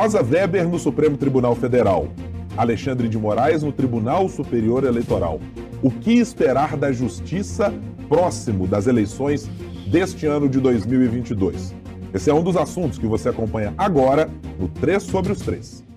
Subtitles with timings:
[0.00, 2.08] Rosa Weber no Supremo Tribunal Federal.
[2.56, 5.38] Alexandre de Moraes no Tribunal Superior Eleitoral.
[5.82, 7.70] O que esperar da justiça
[8.08, 9.46] próximo das eleições
[9.86, 11.74] deste ano de 2022?
[12.14, 14.26] Esse é um dos assuntos que você acompanha agora
[14.58, 15.89] no 3 sobre os 3.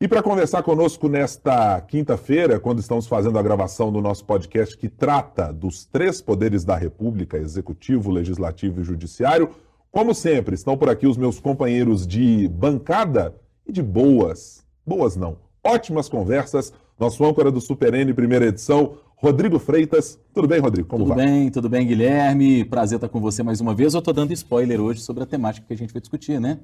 [0.00, 4.88] E para conversar conosco nesta quinta-feira, quando estamos fazendo a gravação do nosso podcast que
[4.88, 9.50] trata dos três poderes da República, Executivo, Legislativo e Judiciário,
[9.90, 13.34] como sempre, estão por aqui os meus companheiros de bancada
[13.66, 16.72] e de boas, boas não, ótimas conversas.
[16.96, 20.16] Nosso âncora do Super N, primeira edição, Rodrigo Freitas.
[20.32, 20.86] Tudo bem, Rodrigo?
[20.86, 21.26] Como tudo vai?
[21.26, 22.64] Tudo bem, tudo bem, Guilherme.
[22.64, 23.92] Prazer estar com você mais uma vez.
[23.92, 26.60] Eu estou dando spoiler hoje sobre a temática que a gente vai discutir, né?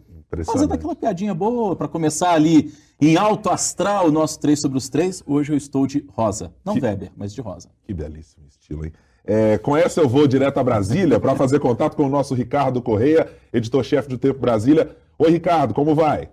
[0.46, 4.88] Fazendo aquela piadinha boa para começar ali em alto astral, o nosso 3 sobre os
[4.88, 5.24] 3.
[5.26, 6.54] Hoje eu estou de rosa.
[6.64, 6.80] Não que...
[6.80, 7.68] Weber, mas de rosa.
[7.84, 8.92] Que belíssimo estilo, hein?
[9.26, 12.80] É, com essa eu vou direto a Brasília para fazer contato com o nosso Ricardo
[12.80, 14.94] Correia, editor-chefe do Tempo Brasília.
[15.18, 16.28] Oi, Ricardo, como vai?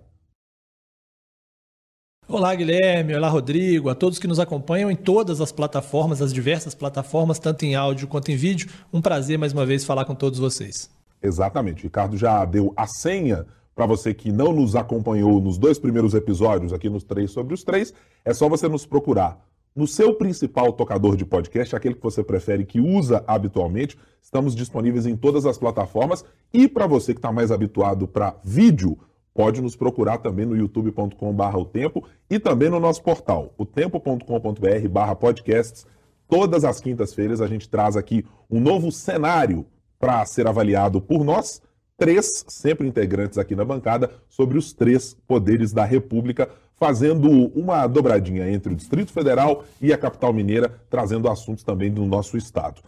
[2.32, 3.14] Olá, Guilherme.
[3.14, 3.90] Olá, Rodrigo.
[3.90, 8.08] A todos que nos acompanham em todas as plataformas, as diversas plataformas, tanto em áudio
[8.08, 8.70] quanto em vídeo.
[8.90, 10.90] Um prazer mais uma vez falar com todos vocês.
[11.22, 11.82] Exatamente.
[11.82, 13.44] Ricardo já deu a senha
[13.74, 17.62] para você que não nos acompanhou nos dois primeiros episódios, aqui nos três sobre os
[17.62, 17.92] três.
[18.24, 19.38] É só você nos procurar
[19.76, 23.98] no seu principal tocador de podcast, aquele que você prefere, que usa habitualmente.
[24.22, 26.24] Estamos disponíveis em todas as plataformas.
[26.50, 28.96] E para você que está mais habituado para vídeo,
[29.34, 35.14] pode nos procurar também no youtube.com.br o tempo e também no nosso portal, o tempo.com.br
[35.18, 35.86] podcasts.
[36.28, 39.66] Todas as quintas-feiras a gente traz aqui um novo cenário
[39.98, 41.62] para ser avaliado por nós,
[41.96, 48.50] três, sempre integrantes aqui na bancada, sobre os três poderes da República, fazendo uma dobradinha
[48.50, 52.82] entre o Distrito Federal e a capital mineira, trazendo assuntos também do nosso estado.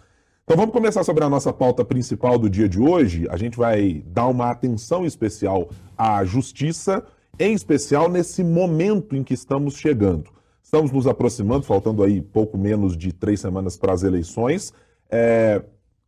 [0.44, 3.26] Então vamos começar sobre a nossa pauta principal do dia de hoje.
[3.30, 7.02] A gente vai dar uma atenção especial à justiça,
[7.38, 10.30] em especial nesse momento em que estamos chegando.
[10.62, 14.74] Estamos nos aproximando, faltando aí pouco menos de três semanas para as eleições.
[15.10, 15.62] É...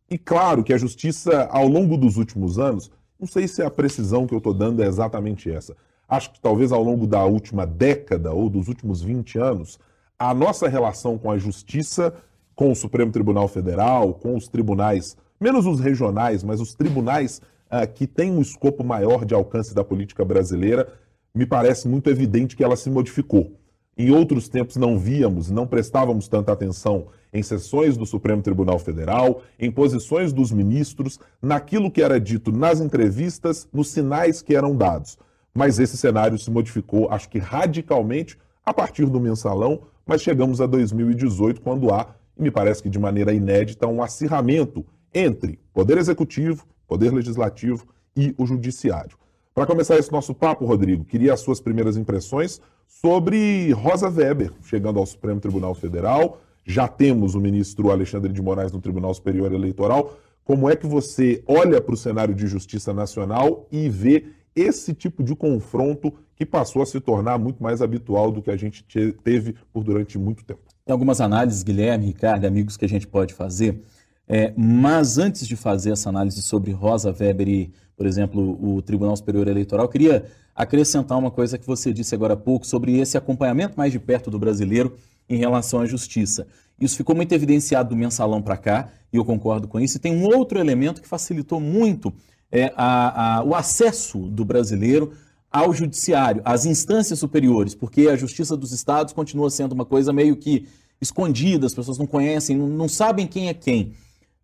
[0.07, 4.27] E claro que a justiça, ao longo dos últimos anos, não sei se a precisão
[4.27, 5.75] que eu estou dando é exatamente essa.
[6.07, 9.79] Acho que talvez ao longo da última década ou dos últimos 20 anos,
[10.19, 12.13] a nossa relação com a justiça
[12.57, 17.87] com o Supremo Tribunal Federal, com os tribunais, menos os regionais, mas os tribunais uh,
[17.93, 20.91] que têm um escopo maior de alcance da política brasileira,
[21.35, 23.51] me parece muito evidente que ela se modificou.
[23.95, 29.43] Em outros tempos não víamos, não prestávamos tanta atenção em sessões do Supremo Tribunal Federal,
[29.59, 35.15] em posições dos ministros, naquilo que era dito nas entrevistas, nos sinais que eram dados.
[35.53, 38.35] Mas esse cenário se modificou, acho que radicalmente,
[38.65, 42.99] a partir do mensalão, mas chegamos a 2018, quando há e me parece que de
[42.99, 49.17] maneira inédita, um acirramento entre Poder Executivo, Poder Legislativo e o Judiciário.
[49.53, 54.99] Para começar esse nosso papo, Rodrigo, queria as suas primeiras impressões sobre Rosa Weber, chegando
[54.99, 56.39] ao Supremo Tribunal Federal.
[56.63, 60.15] Já temos o ministro Alexandre de Moraes no Tribunal Superior Eleitoral.
[60.43, 65.23] Como é que você olha para o cenário de justiça nacional e vê esse tipo
[65.23, 68.85] de confronto que passou a se tornar muito mais habitual do que a gente
[69.23, 70.61] teve por durante muito tempo?
[70.87, 73.83] Tem algumas análises, Guilherme, Ricardo, amigos, que a gente pode fazer.
[74.25, 79.13] É, mas antes de fazer essa análise sobre Rosa Weber e, por exemplo, o Tribunal
[79.17, 80.23] Superior Eleitoral, queria
[80.55, 84.31] acrescentar uma coisa que você disse agora há pouco sobre esse acompanhamento mais de perto
[84.31, 84.95] do brasileiro
[85.27, 86.47] em relação à justiça.
[86.79, 89.97] Isso ficou muito evidenciado do mensalão para cá, e eu concordo com isso.
[89.97, 92.13] E tem um outro elemento que facilitou muito
[92.49, 95.11] é, a, a, o acesso do brasileiro
[95.51, 100.35] ao judiciário, às instâncias superiores, porque a justiça dos estados continua sendo uma coisa meio
[100.35, 100.67] que
[101.01, 103.93] escondida, as pessoas não conhecem, não, sabem quem é quem.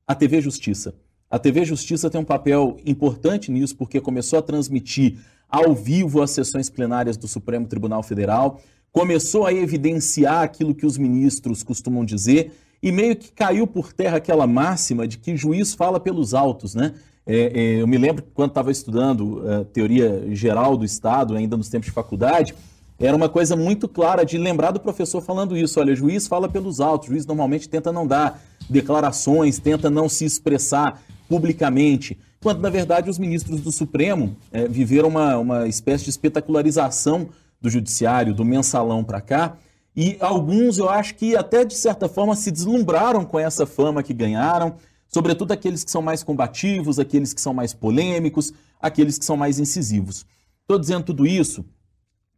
[0.07, 0.93] A TV Justiça.
[1.29, 5.17] A TV Justiça tem um papel importante nisso, porque começou a transmitir
[5.49, 8.61] ao vivo as sessões plenárias do Supremo Tribunal Federal,
[8.91, 12.51] começou a evidenciar aquilo que os ministros costumam dizer
[12.81, 16.93] e meio que caiu por terra aquela máxima de que juiz fala pelos autos, né?
[17.25, 21.69] É, é, eu me lembro quando estava estudando é, teoria geral do Estado, ainda nos
[21.69, 22.53] tempos de faculdade,
[22.99, 25.79] era uma coisa muito clara de lembrar do professor falando isso.
[25.79, 31.01] Olha, juiz fala pelos autos, juiz normalmente tenta não dar declarações, tenta não se expressar
[31.27, 37.29] publicamente, quando na verdade os ministros do Supremo é, viveram uma, uma espécie de espetacularização
[37.61, 39.57] do judiciário, do mensalão para cá,
[39.95, 44.13] e alguns eu acho que até de certa forma se deslumbraram com essa fama que
[44.13, 44.75] ganharam,
[45.13, 48.51] sobretudo aqueles que são mais combativos, aqueles que são mais polêmicos,
[48.81, 50.25] aqueles que são mais incisivos.
[50.61, 51.63] Estou dizendo tudo isso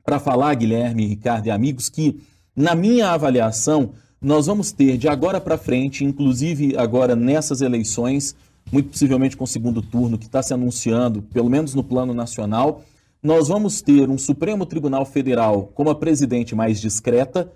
[0.04, 2.22] para falar, Guilherme, Ricardo e amigos, que,
[2.56, 8.36] na minha avaliação, nós vamos ter de agora para frente, inclusive agora nessas eleições,
[8.72, 12.83] muito possivelmente com o segundo turno que está se anunciando, pelo menos no plano nacional,
[13.24, 17.51] nós vamos ter um Supremo Tribunal Federal com a presidente mais discreta,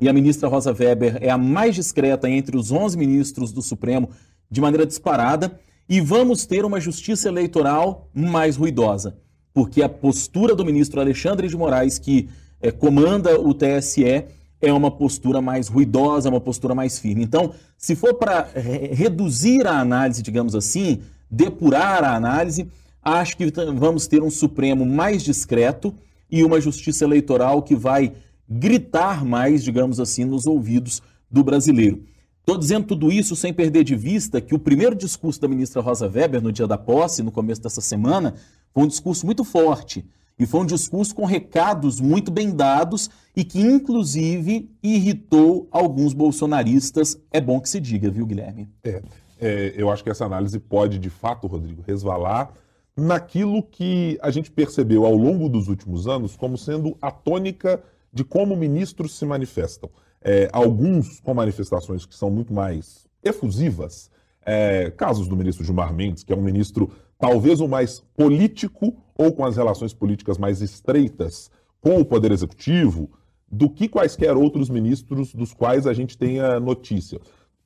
[0.00, 4.10] e a ministra Rosa Weber é a mais discreta entre os 11 ministros do Supremo
[4.50, 5.58] de maneira disparada,
[5.88, 9.16] e vamos ter uma justiça eleitoral mais ruidosa,
[9.52, 12.28] porque a postura do ministro Alexandre de Moraes, que
[12.60, 14.24] é, comanda o TSE,
[14.60, 17.22] é uma postura mais ruidosa, uma postura mais firme.
[17.22, 18.48] Então, se for para
[18.92, 21.00] reduzir a análise, digamos assim,
[21.30, 22.66] depurar a análise,
[23.02, 25.94] acho que vamos ter um Supremo mais discreto
[26.30, 28.12] e uma justiça eleitoral que vai
[28.48, 32.02] gritar mais, digamos assim, nos ouvidos do brasileiro.
[32.44, 36.06] Estou dizendo tudo isso sem perder de vista que o primeiro discurso da ministra Rosa
[36.06, 38.34] Weber no dia da posse, no começo dessa semana,
[38.70, 40.04] foi um discurso muito forte.
[40.38, 47.18] E foi um discurso com recados muito bem dados e que, inclusive, irritou alguns bolsonaristas.
[47.32, 48.68] É bom que se diga, viu, Guilherme?
[48.84, 49.02] É,
[49.40, 52.52] é, eu acho que essa análise pode, de fato, Rodrigo, resvalar
[52.94, 57.82] naquilo que a gente percebeu ao longo dos últimos anos como sendo a tônica
[58.12, 59.88] de como ministros se manifestam.
[60.24, 64.10] É, alguns com manifestações que são muito mais efusivas,
[64.44, 69.32] é, casos do ministro Gilmar Mendes, que é um ministro talvez o mais político ou
[69.32, 71.50] com as relações políticas mais estreitas
[71.80, 73.10] com o Poder Executivo,
[73.50, 77.20] do que quaisquer outros ministros dos quais a gente tenha notícia.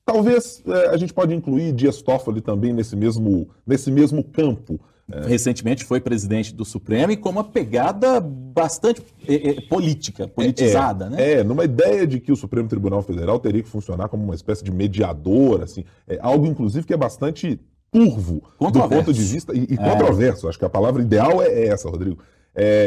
[0.04, 4.81] Talvez é, a gente pode incluir Dias Toffoli também nesse mesmo, nesse mesmo campo.
[5.10, 5.26] É.
[5.26, 11.08] Recentemente foi presidente do Supremo e com uma pegada bastante é, é, política, politizada, é,
[11.08, 11.32] né?
[11.32, 14.62] É, numa ideia de que o Supremo Tribunal Federal teria que funcionar como uma espécie
[14.62, 17.58] de mediador, assim, é, algo inclusive que é bastante
[17.90, 19.76] turvo do ponto de vista e, e é.
[19.76, 20.46] controverso.
[20.46, 22.19] Acho que a palavra ideal é, essa, Rodrigo.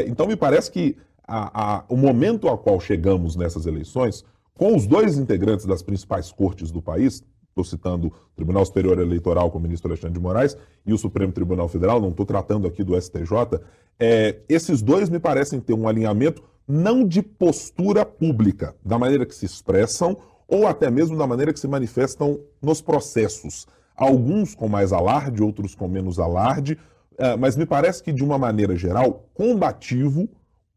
[0.06, 0.96] então me parece que
[1.28, 6.32] a, a, o momento ao qual chegamos nessas eleições, com os dois integrantes das principais
[6.32, 10.58] cortes do país, estou citando o Tribunal Superior Eleitoral com o ministro Alexandre de Moraes
[10.86, 13.62] e o Supremo Tribunal Federal, não estou tratando aqui do STJ,
[14.00, 19.36] é, esses dois me parecem ter um alinhamento não de postura pública, da maneira que
[19.36, 20.18] se expressam
[20.48, 23.68] ou até mesmo da maneira que se manifestam nos processos.
[23.96, 26.78] Alguns com mais alarde, outros com menos alarde,
[27.18, 30.28] é, mas me parece que de uma maneira geral combativo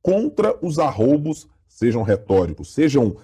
[0.02, 3.16] contra os arroubos, sejam retóricos, sejam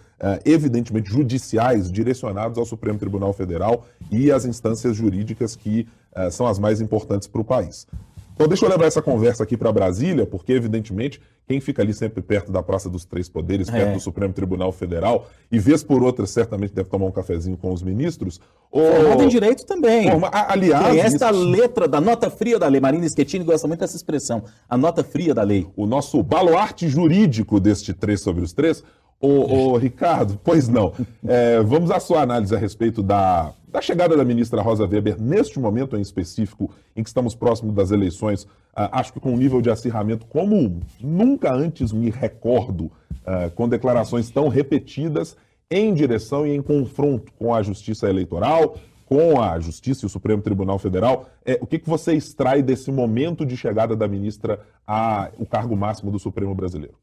[0.44, 6.58] evidentemente judiciais direcionados ao Supremo Tribunal Federal e às instâncias jurídicas que eh, são as
[6.58, 7.86] mais importantes para o país.
[8.34, 12.22] Então, deixa eu levar essa conversa aqui para Brasília, porque, evidentemente, quem fica ali sempre
[12.22, 13.92] perto da Praça dos Três Poderes, perto é.
[13.92, 17.82] do Supremo Tribunal Federal, e vez por outra, certamente deve tomar um cafezinho com os
[17.82, 18.40] ministros.
[18.72, 20.10] Formado em direito também.
[20.10, 20.30] Forma...
[20.32, 20.94] Aliás.
[20.94, 21.44] E esta isso...
[21.44, 25.34] letra da nota fria da lei, Marina Schettini gosta muito dessa expressão, a nota fria
[25.34, 25.66] da lei.
[25.76, 28.82] O nosso baluarte jurídico deste Três sobre os Três
[29.20, 30.94] Ô, ô, Ricardo, pois não.
[31.26, 35.60] É, vamos à sua análise a respeito da, da chegada da ministra Rosa Weber, neste
[35.60, 39.60] momento em específico, em que estamos próximos das eleições, uh, acho que com um nível
[39.60, 45.36] de acirramento como nunca antes me recordo, uh, com declarações tão repetidas
[45.70, 50.40] em direção e em confronto com a justiça eleitoral, com a Justiça e o Supremo
[50.40, 51.28] Tribunal Federal.
[51.44, 56.12] É, o que, que você extrai desse momento de chegada da ministra ao cargo máximo
[56.12, 56.94] do Supremo Brasileiro?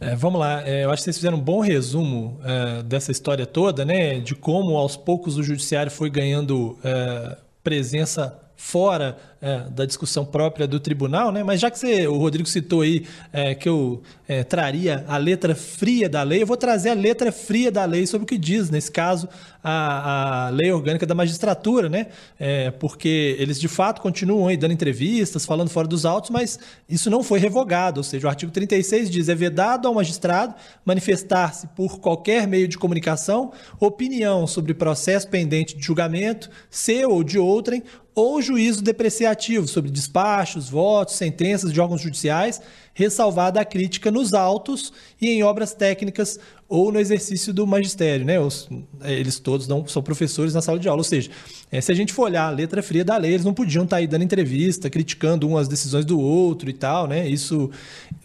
[0.00, 3.46] É, vamos lá, é, eu acho que vocês fizeram um bom resumo é, dessa história
[3.46, 4.18] toda, né?
[4.20, 10.66] De como aos poucos o judiciário foi ganhando é, presença fora é, da discussão própria
[10.66, 11.42] do tribunal, né?
[11.44, 15.54] Mas já que você, o Rodrigo citou aí é, que eu é, traria a letra
[15.54, 18.70] fria da lei, eu vou trazer a letra fria da lei sobre o que diz,
[18.70, 19.28] nesse caso,
[19.62, 22.06] a, a lei orgânica da magistratura, né?
[22.38, 26.58] É, porque eles de fato continuam aí dando entrevistas, falando fora dos autos, mas
[26.88, 31.66] isso não foi revogado, ou seja, o artigo 36 diz é vedado ao magistrado manifestar-se
[31.68, 37.82] por qualquer meio de comunicação opinião sobre processo pendente de julgamento, seu ou de outrem,
[38.16, 42.62] ou juízo depreciativo sobre despachos, votos, sentenças de órgãos judiciais,
[42.94, 48.40] ressalvada a crítica nos autos e em obras técnicas ou no exercício do magistério, né?
[48.40, 48.70] Os,
[49.04, 51.30] eles todos não são professores na sala de aula, ou seja,
[51.70, 53.98] é, se a gente for olhar a letra fria da lei, eles não podiam estar
[53.98, 57.28] aí dando entrevista, criticando umas decisões do outro e tal, né?
[57.28, 57.70] Isso,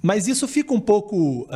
[0.02, 1.48] mas isso fica um pouco uh,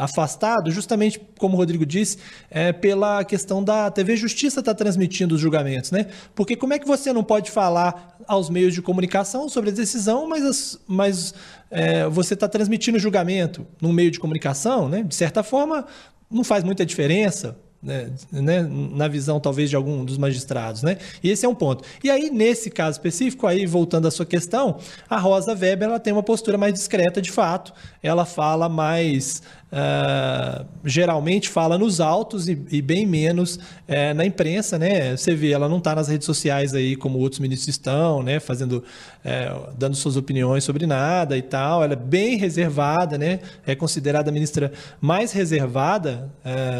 [0.00, 2.18] afastado, justamente como o Rodrigo disse,
[2.50, 6.06] é, pela questão da TV Justiça estar tá transmitindo os julgamentos, né?
[6.34, 10.28] Porque como é que você não pode falar aos meios de comunicação sobre a decisão,
[10.28, 11.34] mas, as, mas
[11.70, 15.02] é, você está transmitindo o julgamento num meio de comunicação, né?
[15.02, 15.86] De certa forma,
[16.30, 17.56] não faz muita diferença.
[17.84, 20.96] Né, né, na visão talvez de algum dos magistrados, né?
[21.22, 21.84] E esse é um ponto.
[22.02, 26.12] E aí nesse caso específico, aí voltando à sua questão, a Rosa Weber ela tem
[26.12, 27.72] uma postura mais discreta de fato.
[28.02, 29.42] Ela fala mais
[29.74, 35.16] Uh, geralmente fala nos autos e, e bem menos uh, na imprensa, né?
[35.16, 38.38] Você vê, ela não está nas redes sociais aí como outros ministros estão, né?
[38.38, 38.84] Fazendo,
[39.24, 41.82] uh, dando suas opiniões sobre nada e tal.
[41.82, 43.40] Ela é bem reservada, né?
[43.66, 46.30] É considerada a ministra mais reservada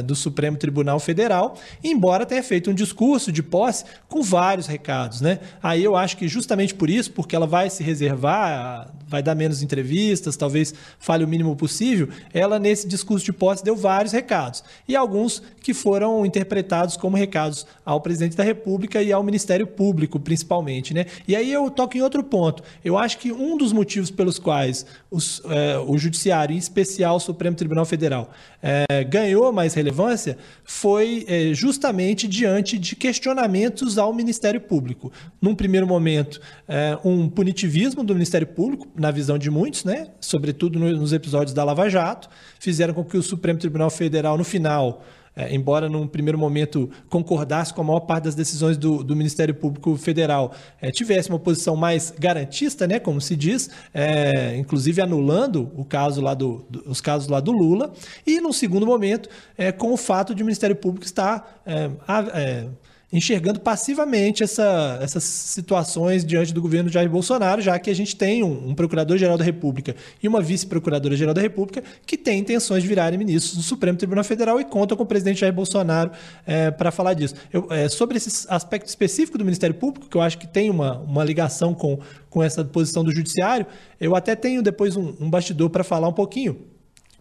[0.04, 5.40] do Supremo Tribunal Federal, embora tenha feito um discurso de posse com vários recados, né?
[5.62, 9.62] Aí eu acho que justamente por isso, porque ela vai se reservar, vai dar menos
[9.62, 14.62] entrevistas, talvez fale o mínimo possível, ela nesse esse discurso de posse deu vários recados,
[14.86, 20.20] e alguns que foram interpretados como recados ao presidente da República e ao Ministério Público,
[20.20, 20.92] principalmente.
[20.92, 21.06] Né?
[21.26, 22.62] E aí eu toco em outro ponto.
[22.84, 27.20] Eu acho que um dos motivos pelos quais os, é, o Judiciário, em especial o
[27.20, 28.30] Supremo Tribunal Federal,
[28.62, 35.12] é, ganhou mais relevância foi é, justamente diante de questionamentos ao Ministério Público.
[35.40, 40.08] Num primeiro momento, é, um punitivismo do Ministério Público, na visão de muitos, né?
[40.20, 42.28] sobretudo nos episódios da Lava Jato,
[42.64, 45.04] fizeram com que o Supremo Tribunal Federal, no final,
[45.36, 49.54] é, embora num primeiro momento concordasse com a maior parte das decisões do, do Ministério
[49.54, 55.70] Público Federal, é, tivesse uma posição mais garantista, né, como se diz, é, inclusive anulando
[55.76, 57.92] o caso lá do, do, os casos lá do Lula,
[58.26, 59.28] e num segundo momento,
[59.58, 62.66] é, com o fato de o Ministério Público estar é, a, é,
[63.14, 68.42] enxergando passivamente essa, essas situações diante do governo Jair Bolsonaro, já que a gente tem
[68.42, 73.16] um, um Procurador-Geral da República e uma Vice-Procuradora-Geral da República que tem intenções de virarem
[73.16, 76.10] ministros do Supremo Tribunal Federal e contam com o presidente Jair Bolsonaro
[76.44, 77.36] é, para falar disso.
[77.52, 80.98] Eu, é, sobre esse aspecto específico do Ministério Público, que eu acho que tem uma,
[80.98, 83.64] uma ligação com, com essa posição do Judiciário,
[84.00, 86.73] eu até tenho depois um, um bastidor para falar um pouquinho.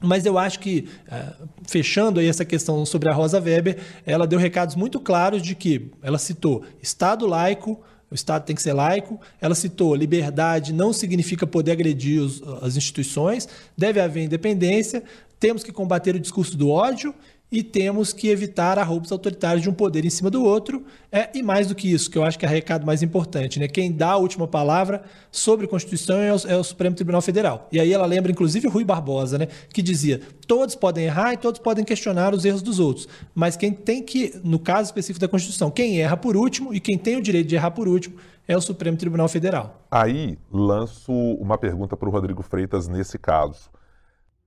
[0.03, 1.33] Mas eu acho que, é,
[1.65, 5.89] fechando aí essa questão sobre a Rosa Weber, ela deu recados muito claros de que
[6.01, 7.81] ela citou Estado laico,
[8.11, 9.19] o Estado tem que ser laico.
[9.41, 15.03] Ela citou liberdade não significa poder agredir os, as instituições, deve haver independência,
[15.39, 17.13] temos que combater o discurso do ódio
[17.53, 20.83] e temos que evitar arroubos autoritários de um poder em cima do outro.
[21.11, 23.59] É, e mais do que isso, que eu acho que é o recado mais importante,
[23.59, 23.67] né?
[23.67, 27.67] Quem dá a última palavra sobre a Constituição é o, é o, Supremo Tribunal Federal.
[27.71, 29.47] E aí ela lembra, inclusive, Rui Barbosa, né?
[29.71, 33.07] Que dizia: todos podem errar e todos podem questionar os erros dos outros.
[33.35, 36.97] Mas quem tem que, no caso específico da Constituição, quem erra por último e quem
[36.97, 38.15] tem o direito de errar por último
[38.47, 39.85] é o Supremo Tribunal Federal.
[39.91, 43.69] Aí lanço uma pergunta para o Rodrigo Freitas nesse caso.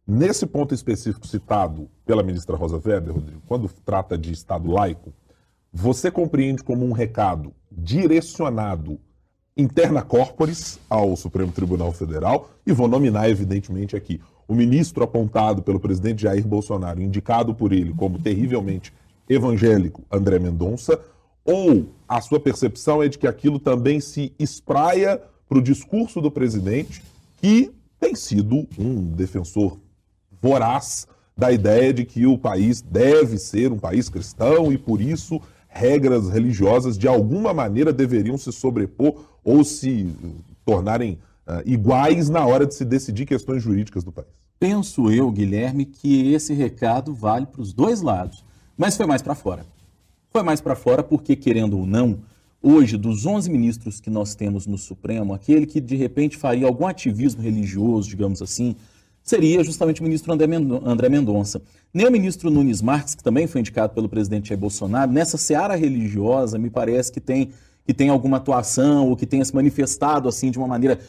[0.09, 5.13] Nesse ponto específico citado pela ministra Rosa Weber, Rodrigo, quando trata de Estado laico,
[5.73, 9.01] você compreende como um recado direcionado
[9.57, 15.81] interna corporis ao Supremo Tribunal Federal, e vou nominar, evidentemente, aqui o ministro apontado pelo
[15.81, 18.93] presidente Jair Bolsonaro, indicado por ele como terrivelmente
[19.29, 21.01] evangélico, André Mendonça,
[21.45, 26.31] ou a sua percepção é de que aquilo também se espraia para o discurso do
[26.31, 27.03] presidente,
[27.39, 29.79] que tem sido um defensor
[30.41, 35.41] voraz da ideia de que o país deve ser um país cristão e, por isso,
[35.69, 39.15] regras religiosas de alguma maneira deveriam se sobrepor
[39.45, 40.09] ou se
[40.65, 44.29] tornarem uh, iguais na hora de se decidir questões jurídicas do país.
[44.59, 48.43] Penso eu, Guilherme, que esse recado vale para os dois lados,
[48.77, 49.67] mas foi mais para fora.
[50.31, 52.19] Foi mais para fora porque, querendo ou não,
[52.63, 56.87] hoje, dos 11 ministros que nós temos no Supremo, aquele que de repente faria algum
[56.87, 58.75] ativismo religioso, digamos assim,
[59.27, 61.61] seria justamente o ministro André Mendonça.
[61.93, 65.75] Nem o ministro Nunes Marques, que também foi indicado pelo presidente Jair Bolsonaro, nessa seara
[65.75, 67.51] religiosa, me parece que tem,
[67.85, 71.01] que tem alguma atuação ou que tenha se manifestado assim de uma maneira.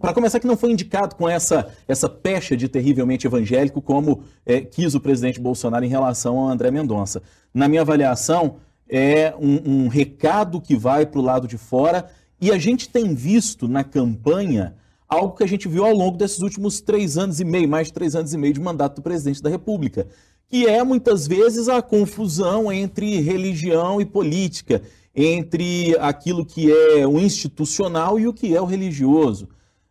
[0.00, 4.60] Para começar, que não foi indicado com essa, essa pecha de terrivelmente evangélico como é,
[4.60, 7.20] quis o presidente Bolsonaro em relação ao André Mendonça.
[7.52, 8.56] Na minha avaliação,
[8.88, 12.08] é um, um recado que vai para o lado de fora
[12.40, 14.74] e a gente tem visto na campanha
[15.08, 17.94] algo que a gente viu ao longo desses últimos três anos e meio, mais de
[17.94, 20.06] três anos e meio de mandato do presidente da República,
[20.48, 24.82] que é muitas vezes a confusão entre religião e política,
[25.14, 29.48] entre aquilo que é o institucional e o que é o religioso.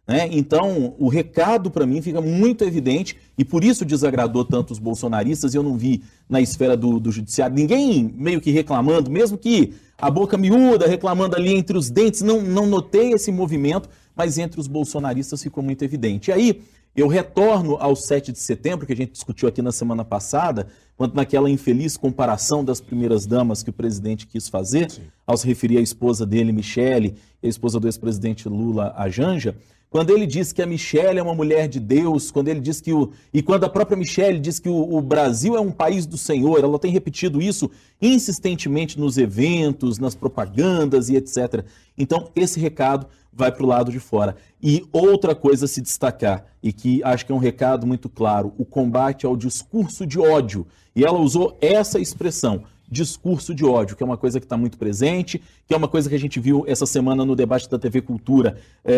[0.07, 0.29] Né?
[0.31, 5.53] Então, o recado para mim fica muito evidente e por isso desagradou tanto os bolsonaristas.
[5.53, 10.09] Eu não vi na esfera do, do judiciário ninguém meio que reclamando, mesmo que a
[10.09, 14.67] boca miúda, reclamando ali entre os dentes, não, não notei esse movimento mas entre os
[14.67, 16.31] bolsonaristas ficou muito evidente.
[16.31, 16.61] E aí,
[16.95, 21.13] eu retorno ao 7 de setembro, que a gente discutiu aqui na semana passada, quando
[21.13, 25.03] naquela infeliz comparação das primeiras damas que o presidente quis fazer, Sim.
[25.25, 29.55] ao se referir à esposa dele, Michele, e a esposa do ex-presidente Lula, a Janja,
[29.89, 32.91] quando ele diz que a Michelle é uma mulher de Deus, quando ele diz que
[32.91, 33.11] o.
[33.33, 36.61] E quando a própria Michelle diz que o, o, Brasil é um país do Senhor,
[36.61, 37.71] ela tem repetido isso
[38.01, 41.63] insistentemente nos eventos, nas propagandas e etc.
[41.97, 44.35] Então, esse recado vai para o lado de fora.
[44.61, 48.53] E outra coisa a se destacar, e que acho que é um recado muito claro:
[48.57, 50.65] o combate ao discurso de ódio.
[50.95, 54.77] E ela usou essa expressão discurso de ódio, que é uma coisa que está muito
[54.77, 58.01] presente, que é uma coisa que a gente viu essa semana no debate da TV
[58.01, 58.95] Cultura, é,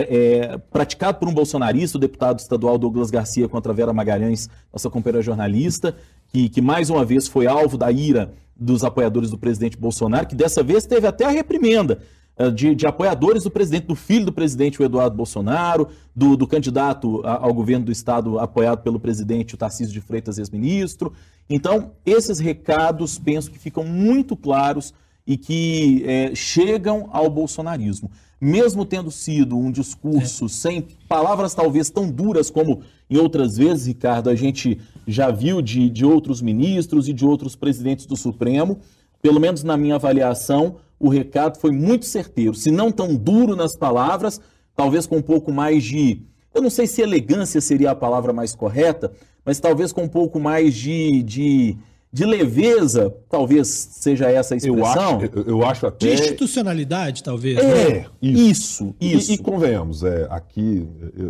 [0.52, 5.24] é, praticado por um bolsonarista, o deputado estadual Douglas Garcia contra Vera Magalhães, nossa companheira
[5.24, 5.96] jornalista,
[6.28, 10.36] que, que mais uma vez foi alvo da ira dos apoiadores do presidente Bolsonaro, que
[10.36, 12.00] dessa vez teve até a reprimenda
[12.48, 17.22] de, de, apoiadores do presidente, do filho do presidente, o Eduardo Bolsonaro, do, do candidato
[17.26, 21.12] ao governo do estado apoiado pelo presidente, o Tarcísio de Freitas, ex-ministro.
[21.50, 24.94] Então, esses recados, penso que ficam muito claros
[25.28, 28.10] e que é, chegam ao bolsonarismo.
[28.42, 30.50] Mesmo tendo sido um discurso é.
[30.50, 35.90] sem palavras talvez tão duras como em outras vezes, Ricardo, a gente já viu de,
[35.90, 38.80] de outros ministros e de outros presidentes do Supremo,
[39.22, 42.54] pelo menos na minha avaliação, o recado foi muito certeiro.
[42.54, 44.42] Se não tão duro nas palavras,
[44.76, 46.22] talvez com um pouco mais de.
[46.54, 49.12] Eu não sei se elegância seria a palavra mais correta,
[49.46, 51.78] mas talvez com um pouco mais de, de,
[52.12, 55.22] de leveza, talvez seja essa a expressão.
[55.22, 56.08] Eu acho, eu acho até...
[56.08, 57.58] De institucionalidade, talvez.
[57.60, 58.06] É, né?
[58.22, 58.44] isso.
[58.52, 58.96] Isso.
[59.00, 59.32] isso.
[59.32, 60.88] E, e, convenhamos, é, aqui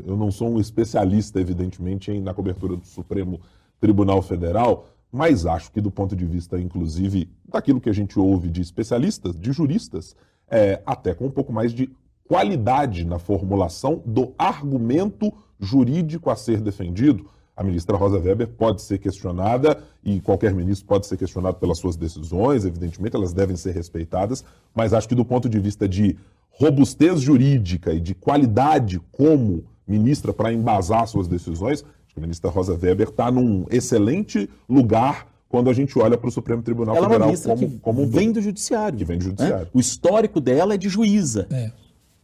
[0.08, 3.42] eu não sou um especialista, evidentemente, em, na cobertura do Supremo
[3.80, 8.50] Tribunal Federal, mas acho que do ponto de vista, inclusive, daquilo que a gente ouve
[8.50, 10.16] de especialistas, de juristas,
[10.50, 11.90] é, até com um pouco mais de
[12.28, 19.00] qualidade na formulação do argumento jurídico a ser defendido, a ministra Rosa Weber pode ser
[19.00, 24.46] questionada e qualquer ministro pode ser questionado pelas suas decisões, evidentemente, elas devem ser respeitadas,
[24.74, 26.16] mas acho que do ponto de vista de
[26.52, 31.84] robustez jurídica e de qualidade como ministra para embasar suas decisões,
[32.20, 36.62] a ministra Rosa Weber está num excelente lugar quando a gente olha para o Supremo
[36.62, 38.98] Tribunal ela Federal é uma como, que como vem do judiciário.
[38.98, 39.68] Que vem do judiciário.
[39.74, 41.48] O histórico dela é de juíza.
[41.50, 41.72] É.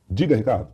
[0.07, 0.67] Diga, Ricardo.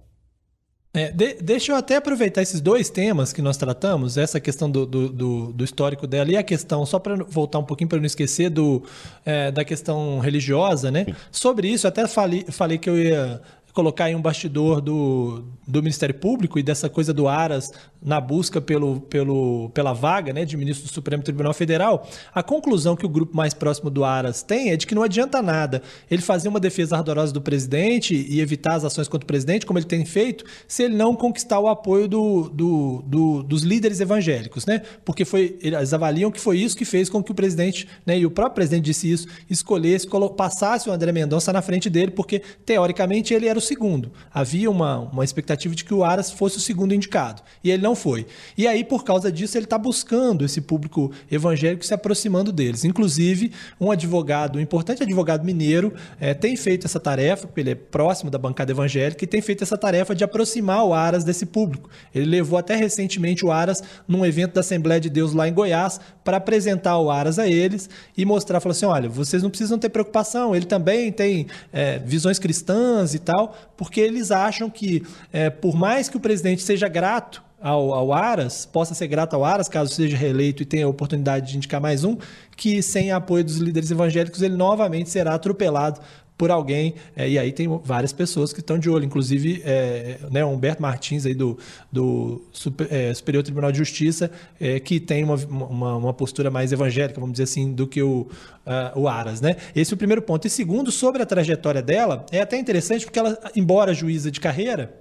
[0.93, 4.85] É, de, deixa eu até aproveitar esses dois temas que nós tratamos, essa questão do,
[4.85, 8.05] do, do, do histórico dela e a questão, só para voltar um pouquinho para não
[8.05, 8.83] esquecer do,
[9.25, 11.05] é, da questão religiosa, né?
[11.31, 13.41] Sobre isso, até falei, falei que eu ia
[13.73, 18.59] colocar aí um bastidor do, do Ministério Público e dessa coisa do Aras na busca
[18.59, 23.09] pelo, pelo, pela vaga né, de ministro do Supremo Tribunal Federal, a conclusão que o
[23.09, 26.59] grupo mais próximo do Aras tem é de que não adianta nada ele fazer uma
[26.59, 30.43] defesa ardorosa do presidente e evitar as ações contra o presidente, como ele tem feito,
[30.67, 34.81] se ele não conquistar o apoio do, do, do, dos líderes evangélicos, né?
[35.05, 38.25] Porque foi, eles avaliam que foi isso que fez com que o presidente, né, e
[38.25, 43.33] o próprio presidente disse isso, escolhesse, passasse o André Mendonça na frente dele, porque teoricamente
[43.33, 44.11] ele era o segundo.
[44.33, 47.41] Havia uma, uma expectativa de que o Aras fosse o segundo indicado.
[47.63, 48.25] E ele não foi.
[48.57, 52.83] E aí, por causa disso, ele está buscando esse público evangélico se aproximando deles.
[52.83, 57.75] Inclusive, um advogado, um importante advogado mineiro, é, tem feito essa tarefa, porque ele é
[57.75, 61.89] próximo da bancada evangélica, e tem feito essa tarefa de aproximar o Aras desse público.
[62.13, 65.99] Ele levou até recentemente o Aras num evento da Assembleia de Deus lá em Goiás
[66.23, 69.89] para apresentar o Aras a eles e mostrar, falar assim, olha, vocês não precisam ter
[69.89, 75.75] preocupação, ele também tem é, visões cristãs e tal, porque eles acham que, é, por
[75.75, 79.93] mais que o presidente seja grato ao, ao, Aras, possa ser grato ao Aras, caso
[79.93, 82.17] seja reeleito e tenha a oportunidade de indicar mais um,
[82.57, 86.01] que sem apoio dos líderes evangélicos ele novamente será atropelado
[86.41, 90.43] por alguém, é, e aí tem várias pessoas que estão de olho, inclusive é, né,
[90.43, 91.55] Humberto Martins aí do,
[91.91, 96.71] do Super, é, Superior Tribunal de Justiça, é, que tem uma, uma, uma, postura mais
[96.71, 98.21] evangélica, vamos dizer assim, do que o,
[98.65, 99.39] uh, o Aras.
[99.39, 99.55] Né?
[99.75, 100.47] Esse é o primeiro ponto.
[100.47, 104.91] E segundo, sobre a trajetória dela, é até interessante porque ela, embora juíza de carreira,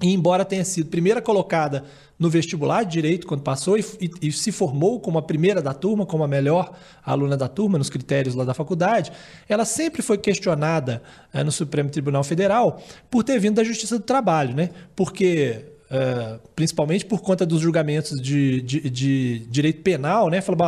[0.00, 1.84] e embora tenha sido primeira colocada
[2.18, 5.74] no vestibular de direito quando passou e, e, e, se formou como a primeira da
[5.74, 6.72] turma, como a melhor
[7.04, 9.12] aluna da turma nos critérios lá da faculdade,
[9.48, 11.02] ela sempre foi questionada
[11.32, 12.80] é, no Supremo Tribunal Federal
[13.10, 14.70] por ter vindo da Justiça do Trabalho, né?
[14.94, 20.40] Porque é, principalmente por conta dos julgamentos de, de, de direito penal, né?
[20.40, 20.66] Falou,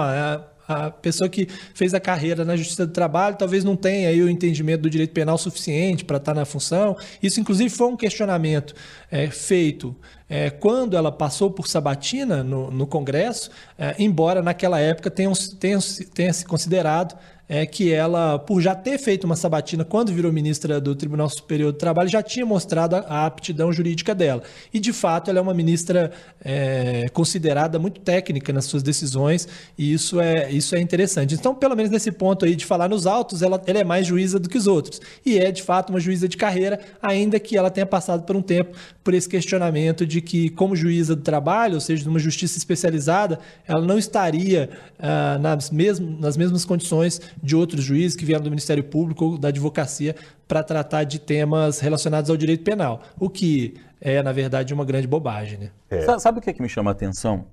[0.67, 4.29] a pessoa que fez a carreira na Justiça do Trabalho talvez não tenha aí o
[4.29, 6.97] entendimento do direito penal suficiente para estar tá na função.
[7.23, 8.75] Isso, inclusive, foi um questionamento
[9.11, 9.97] é, feito
[10.29, 15.79] é, quando ela passou por sabatina no, no Congresso, é, embora naquela época tenha, tenha,
[16.13, 17.17] tenha se considerado
[17.49, 21.73] é que ela, por já ter feito uma sabatina quando virou ministra do Tribunal Superior
[21.73, 24.43] do Trabalho, já tinha mostrado a aptidão jurídica dela.
[24.73, 26.11] E, de fato, ela é uma ministra
[26.45, 29.47] é, considerada muito técnica nas suas decisões,
[29.79, 31.35] e isso é, isso é interessante.
[31.35, 34.39] Então, pelo menos nesse ponto aí de falar nos autos, ela, ela é mais juíza
[34.39, 35.01] do que os outros.
[35.25, 38.43] E é, de fato, uma juíza de carreira, ainda que ela tenha passado por um
[38.43, 42.59] tempo por esse questionamento de que, como juíza do trabalho, ou seja, de uma justiça
[42.59, 48.43] especializada, ela não estaria ah, nas, mesmas, nas mesmas condições de outros juízes que vieram
[48.43, 50.15] do Ministério Público ou da advocacia
[50.47, 55.07] para tratar de temas relacionados ao direito penal, o que é, na verdade, uma grande
[55.07, 55.59] bobagem.
[55.59, 55.71] Né?
[55.91, 56.19] É.
[56.19, 57.47] Sabe o que, é que me chama a atenção?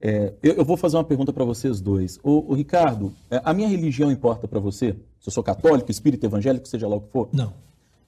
[0.00, 2.18] É, eu, eu, vou fazer uma pergunta para vocês dois.
[2.22, 4.96] O, Ricardo, é, a minha religião importa para você?
[5.20, 7.28] Se eu sou católico, espírita, evangélico, seja lá o que for?
[7.32, 7.52] Não.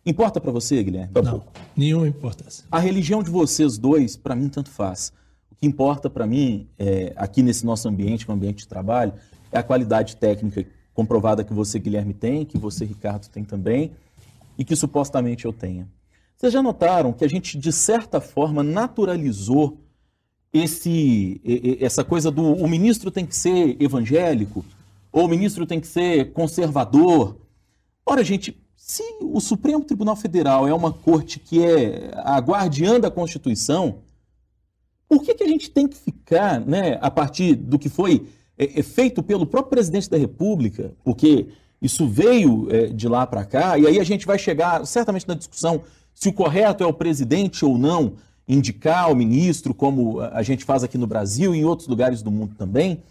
[0.05, 1.13] Importa para você, Guilherme?
[1.23, 1.45] Não,
[1.77, 2.65] nenhuma importância.
[2.71, 5.13] A religião de vocês dois, para mim, tanto faz.
[5.51, 8.69] O que importa para mim, é, aqui nesse nosso ambiente, que é um ambiente de
[8.69, 9.13] trabalho,
[9.53, 13.93] é a qualidade técnica comprovada que você, Guilherme, tem, que você, Ricardo, tem também,
[14.59, 15.89] e que supostamente eu tenha.
[16.37, 19.79] Vocês já notaram que a gente, de certa forma, naturalizou
[20.53, 21.41] esse,
[21.81, 24.65] essa coisa do o ministro tem que ser evangélico,
[25.11, 27.37] ou o ministro tem que ser conservador.
[28.05, 33.11] Ora, gente, se o Supremo Tribunal Federal é uma corte que é a guardiã da
[33.11, 34.01] Constituição,
[35.09, 38.27] por que, que a gente tem que ficar, né, a partir do que foi
[38.63, 41.49] é, é feito pelo próprio presidente da República, porque
[41.81, 45.35] isso veio é, de lá para cá, e aí a gente vai chegar certamente na
[45.35, 45.83] discussão
[46.15, 48.15] se o correto é o presidente ou não
[48.47, 52.31] indicar o ministro, como a gente faz aqui no Brasil e em outros lugares do
[52.31, 53.03] mundo também.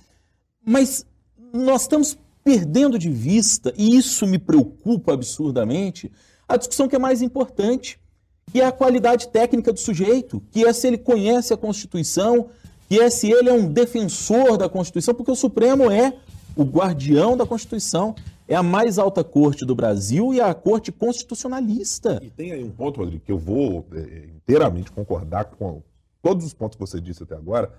[0.65, 1.05] Mas
[1.53, 6.11] nós estamos perdendo de vista, e isso me preocupa absurdamente,
[6.47, 7.99] a discussão que é mais importante,
[8.51, 12.47] que é a qualidade técnica do sujeito, que é se ele conhece a Constituição,
[12.91, 16.13] que é se ele é um defensor da Constituição, porque o Supremo é
[16.57, 18.13] o guardião da Constituição,
[18.45, 22.19] é a mais alta corte do Brasil e a corte constitucionalista.
[22.21, 25.81] E tem aí um ponto, Rodrigo, que eu vou é, inteiramente concordar com
[26.21, 27.71] todos os pontos que você disse até agora,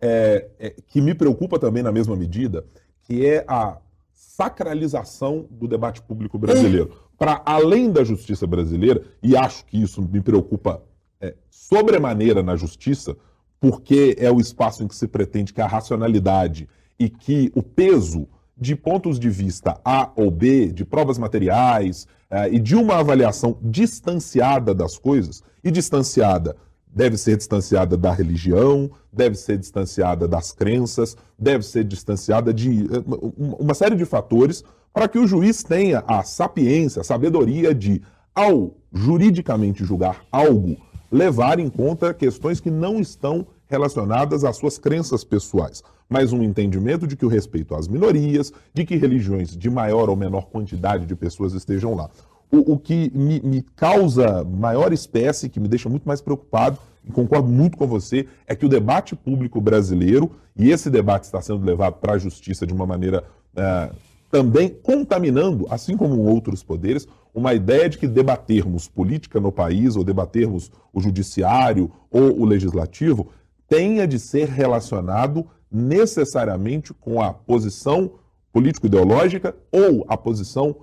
[0.00, 2.64] é, é, que me preocupa também na mesma medida,
[3.02, 3.76] que é a
[4.14, 6.92] sacralização do debate público brasileiro.
[6.92, 6.96] É.
[7.18, 10.80] Para além da justiça brasileira, e acho que isso me preocupa
[11.20, 13.16] é, sobremaneira na justiça,
[13.60, 16.68] porque é o espaço em que se pretende que a racionalidade
[16.98, 22.48] e que o peso de pontos de vista A ou B, de provas materiais é,
[22.50, 26.56] e de uma avaliação distanciada das coisas, e distanciada
[26.92, 33.02] deve ser distanciada da religião, deve ser distanciada das crenças, deve ser distanciada de eh,
[33.36, 38.02] uma série de fatores para que o juiz tenha a sapiência, a sabedoria de,
[38.34, 40.76] ao juridicamente julgar algo,
[41.10, 47.06] levar em conta questões que não estão relacionadas às suas crenças pessoais, mas um entendimento
[47.06, 51.14] de que o respeito às minorias, de que religiões de maior ou menor quantidade de
[51.14, 52.10] pessoas estejam lá.
[52.50, 57.12] O, o que me, me, causa maior espécie, que me deixa muito mais preocupado, e
[57.12, 61.64] concordo muito com você, é que o debate público brasileiro, e esse debate está sendo
[61.64, 63.90] levado para a justiça de uma maneira é,
[64.30, 70.04] também contaminando, assim como outros poderes, uma ideia de que debatermos política no país, ou
[70.04, 73.28] debatermos o judiciário ou o legislativo,
[73.68, 78.12] tenha de ser relacionado necessariamente com a posição
[78.52, 80.76] político-ideológica ou a posição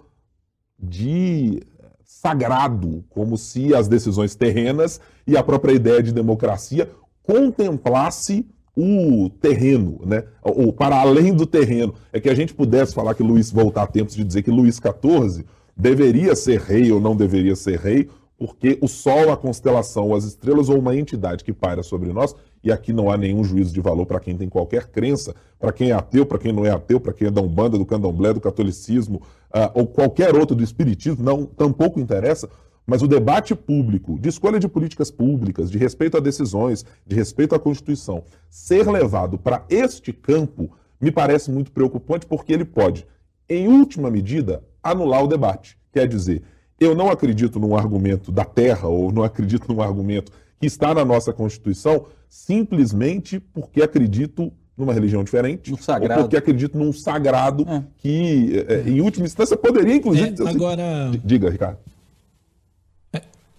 [0.79, 1.61] de
[2.03, 6.89] sagrado, como se as decisões terrenas e a própria ideia de democracia
[7.23, 8.45] contemplasse
[8.77, 10.23] o terreno, né?
[10.43, 11.95] ou para além do terreno.
[12.13, 14.75] É que a gente pudesse falar que Luís, voltar a tempos de dizer que Luís
[14.75, 15.43] XIV
[15.75, 20.69] deveria ser rei ou não deveria ser rei, porque o Sol, a constelação, as estrelas
[20.69, 24.05] ou uma entidade que paira sobre nós, e aqui não há nenhum juízo de valor
[24.05, 27.13] para quem tem qualquer crença, para quem é ateu, para quem não é ateu, para
[27.13, 29.23] quem é da Umbanda, do Candomblé, do catolicismo,
[29.55, 32.47] uh, ou qualquer outro do espiritismo, não, tampouco interessa,
[32.87, 37.53] mas o debate público, de escolha de políticas públicas, de respeito a decisões, de respeito
[37.53, 43.05] à Constituição, ser levado para este campo me parece muito preocupante, porque ele pode,
[43.49, 45.77] em última medida, anular o debate.
[45.91, 46.41] Quer dizer,
[46.79, 51.03] eu não acredito num argumento da terra ou não acredito num argumento que está na
[51.03, 55.77] nossa Constituição simplesmente porque acredito numa religião diferente, ou
[56.19, 57.83] porque acredito num sagrado é.
[57.97, 60.55] que, é, é em última instância, poderia, inclusive, é, assim.
[60.55, 61.11] agora...
[61.25, 61.79] Diga, Ricardo.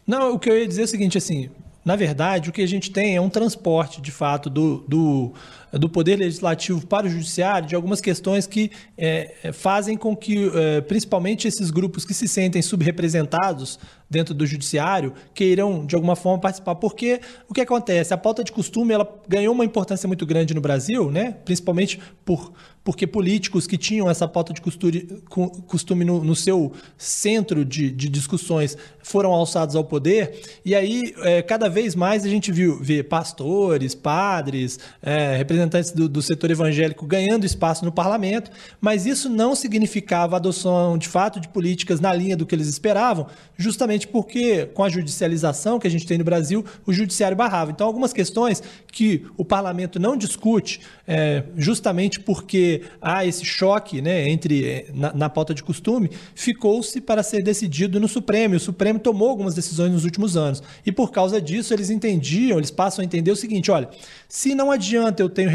[0.08, 1.50] Não, o que eu ia dizer é o seguinte, assim,
[1.84, 5.34] na verdade, o que a gente tem é um transporte, de fato, do, do,
[5.72, 10.50] do Poder Legislativo para o Judiciário de algumas questões que é, é fazem com que,
[10.54, 16.40] é, principalmente esses grupos que se sentem subrepresentados dentro do judiciário queiram, de alguma forma,
[16.40, 16.74] participar.
[16.74, 18.14] Porque o que acontece?
[18.14, 21.36] A pauta de costume ela ganhou uma importância muito grande no Brasil, né?
[21.44, 22.52] principalmente por
[22.88, 28.78] porque políticos que tinham essa pauta de costume no, no seu centro de, de, discussões
[29.02, 33.94] foram alçados ao poder, e aí é, cada vez mais a gente viu vê pastores,
[33.94, 40.36] padres, é, representantes do, do setor evangélico ganhando espaço no parlamento, mas isso não significava
[40.36, 43.26] adoção de fato de políticas na linha do que eles esperavam,
[43.58, 47.70] justamente porque com a judicialização que a gente tem no Brasil, o judiciário barrava.
[47.70, 54.28] Então, algumas questões que o parlamento não discute, é, justamente porque há esse choque né,
[54.28, 58.56] entre eh, na, na pauta de costume, ficou-se para ser decidido no Supremo.
[58.56, 60.62] O Supremo tomou algumas decisões nos últimos anos.
[60.84, 63.88] E por causa disso, eles entendiam, eles passam a entender o seguinte: olha,
[64.28, 65.50] se não adianta eu tenho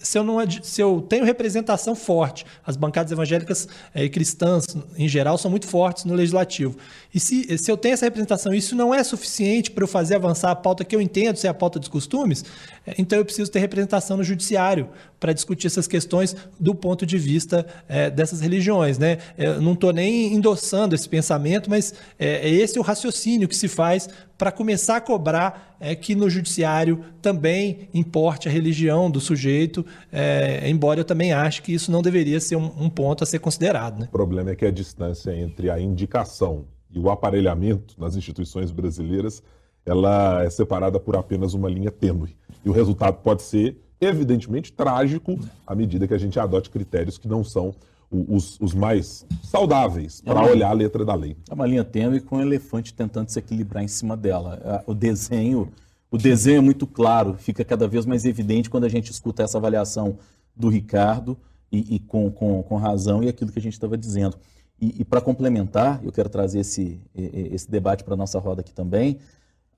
[0.00, 4.64] se, eu não se eu tenho representação forte, as bancadas evangélicas eh, e cristãs,
[4.96, 6.76] em geral, são muito fortes no legislativo.
[7.14, 10.50] E se, se eu tenho essa representação, isso não é suficiente para eu fazer avançar
[10.50, 12.44] a pauta que eu entendo ser a pauta dos costumes,
[12.86, 14.88] eh, então eu preciso ter representação no judiciário
[15.20, 18.98] para discutir essas questões do ponto de vista é, dessas religiões.
[18.98, 19.18] Né?
[19.36, 23.68] Eu não estou nem endossando esse pensamento, mas é, é, esse o raciocínio que se
[23.68, 29.84] faz para começar a cobrar é, que no judiciário também importe a religião do sujeito,
[30.12, 33.38] é, embora eu também ache que isso não deveria ser um, um ponto a ser
[33.38, 34.00] considerado.
[34.00, 34.06] Né?
[34.08, 39.42] O problema é que a distância entre a indicação e o aparelhamento nas instituições brasileiras
[39.84, 42.36] ela é separada por apenas uma linha tênue.
[42.64, 47.28] E o resultado pode ser evidentemente trágico à medida que a gente adote critérios que
[47.28, 47.72] não são
[48.10, 51.36] os, os mais saudáveis para é olhar a letra da lei.
[51.48, 54.82] É uma linha tênue com um elefante tentando se equilibrar em cima dela.
[54.86, 55.72] O desenho,
[56.10, 59.56] o desenho é muito claro, fica cada vez mais evidente quando a gente escuta essa
[59.56, 60.18] avaliação
[60.54, 61.38] do Ricardo
[61.70, 64.36] e, e com, com, com, razão e aquilo que a gente estava dizendo.
[64.78, 68.74] E, e para complementar, eu quero trazer esse, esse debate para a nossa roda aqui
[68.74, 69.18] também,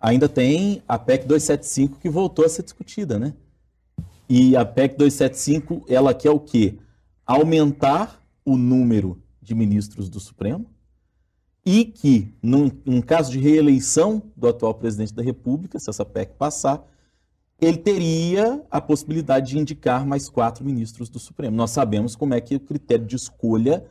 [0.00, 3.32] ainda tem a PEC 275 que voltou a ser discutida, né?
[4.28, 6.78] E a PEC 275, ela quer o quê?
[7.26, 10.66] Aumentar o número de ministros do Supremo
[11.64, 16.34] e que, num, num caso de reeleição do atual presidente da República, se essa PEC
[16.36, 16.84] passar,
[17.60, 21.56] ele teria a possibilidade de indicar mais quatro ministros do Supremo.
[21.56, 23.84] Nós sabemos como é que o critério de escolha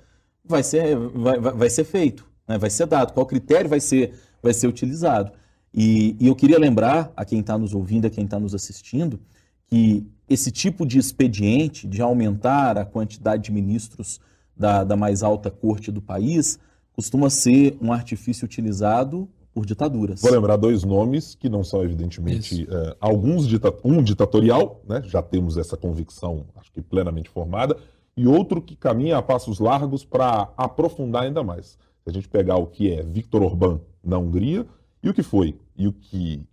[0.44, 2.58] vai ser, vai, vai, ser feito, né?
[2.58, 5.32] vai ser dado, qual critério vai ser, vai ser utilizado.
[5.74, 9.20] E, e eu queria lembrar a quem está nos ouvindo, a quem está nos assistindo,
[9.68, 14.20] que esse tipo de expediente de aumentar a quantidade de ministros
[14.56, 16.60] da, da mais alta corte do país
[16.94, 20.22] costuma ser um artifício utilizado por ditaduras.
[20.22, 25.02] Vou lembrar dois nomes que não são, evidentemente, é, alguns dita um ditatorial, né?
[25.06, 27.78] já temos essa convicção, acho que plenamente formada,
[28.16, 31.78] e outro que caminha a passos largos para aprofundar ainda mais.
[32.04, 34.66] Se a gente pegar o que é Viktor Orbán na Hungria
[35.02, 36.44] e o que foi e o que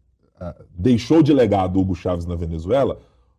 [0.70, 2.98] deixou de legado Hugo Chávez na Venezuela,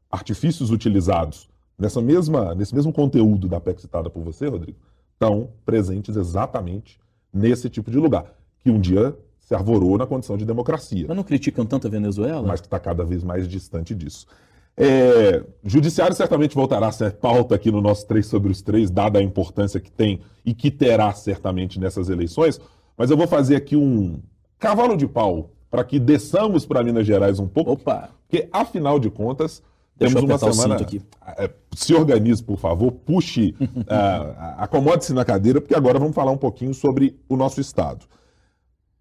[0.09, 4.77] artifícios utilizados nessa mesma, nesse mesmo conteúdo da PEC citada por você, Rodrigo,
[5.13, 6.99] estão presentes exatamente
[7.33, 8.25] nesse tipo de lugar,
[8.59, 11.05] que um dia se arvorou na condição de democracia.
[11.07, 12.47] Mas não criticam tanto a Venezuela?
[12.47, 14.27] Mas que está cada vez mais distante disso.
[14.77, 19.19] É, judiciário certamente voltará a ser pauta aqui no nosso 3 sobre os 3, dada
[19.19, 22.59] a importância que tem e que terá certamente nessas eleições,
[22.97, 24.19] mas eu vou fazer aqui um
[24.57, 28.09] cavalo de pau para que desçamos para Minas Gerais um pouco, Opa.
[28.27, 29.63] porque afinal de contas
[29.97, 30.75] temos uma semana.
[30.75, 31.01] Aqui.
[31.37, 36.37] É, se organize, por favor, puxe, uh, acomode-se na cadeira, porque agora vamos falar um
[36.37, 38.05] pouquinho sobre o nosso Estado.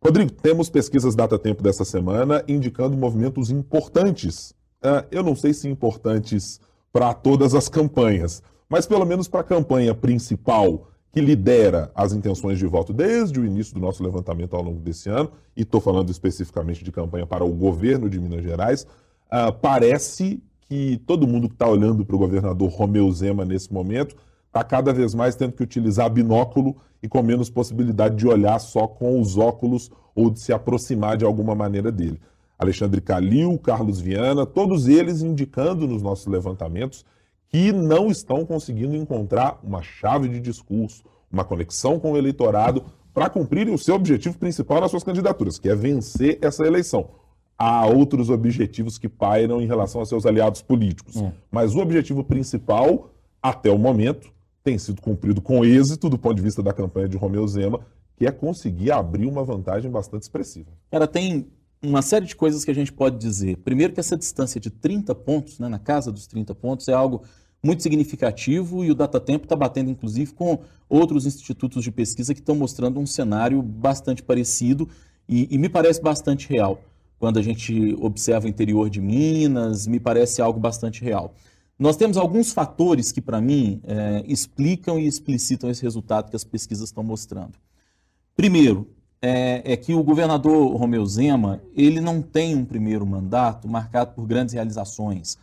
[0.03, 4.55] Rodrigo, temos pesquisas data tempo dessa semana indicando movimentos importantes.
[4.83, 6.61] Uh, eu não sei se importantes
[6.93, 12.59] para todas as campanhas, mas pelo menos para a campanha principal que lidera as intenções
[12.59, 16.11] de voto desde o início do nosso levantamento ao longo desse ano, e estou falando
[16.11, 18.87] especificamente de campanha para o governo de Minas Gerais,
[19.27, 24.15] uh, parece que todo mundo que está olhando para o governador Romeu Zema nesse momento
[24.47, 28.87] está cada vez mais tendo que utilizar binóculo e com menos possibilidade de olhar só
[28.87, 32.21] com os óculos ou de se aproximar de alguma maneira dele.
[32.59, 37.05] Alexandre Calil, Carlos Viana, todos eles indicando nos nossos levantamentos
[37.51, 43.29] que não estão conseguindo encontrar uma chave de discurso, uma conexão com o eleitorado para
[43.29, 47.09] cumprirem o seu objetivo principal nas suas candidaturas, que é vencer essa eleição
[47.61, 51.17] há outros objetivos que pairam em relação a seus aliados políticos.
[51.17, 51.31] Hum.
[51.51, 53.11] Mas o objetivo principal,
[53.43, 54.33] até o momento,
[54.65, 57.81] tem sido cumprido com êxito do ponto de vista da campanha de Romeu Zema,
[58.17, 60.71] que é conseguir abrir uma vantagem bastante expressiva.
[60.91, 61.49] Cara, tem
[61.83, 63.57] uma série de coisas que a gente pode dizer.
[63.59, 67.23] Primeiro que essa distância de 30 pontos, né, na casa dos 30 pontos, é algo
[67.63, 72.55] muito significativo e o Datatempo está batendo, inclusive, com outros institutos de pesquisa que estão
[72.55, 74.89] mostrando um cenário bastante parecido
[75.29, 76.83] e, e me parece bastante real.
[77.19, 81.35] Quando a gente observa o interior de Minas, me parece algo bastante real.
[81.79, 86.45] Nós temos alguns fatores que, para mim, é, explicam e explicitam esse resultado que as
[86.45, 87.59] pesquisas estão mostrando.
[88.35, 88.89] Primeiro,
[89.23, 94.27] é, é, que o governador Romeu Zema ele não tem um primeiro mandato marcado por
[94.27, 95.37] grandes realizações,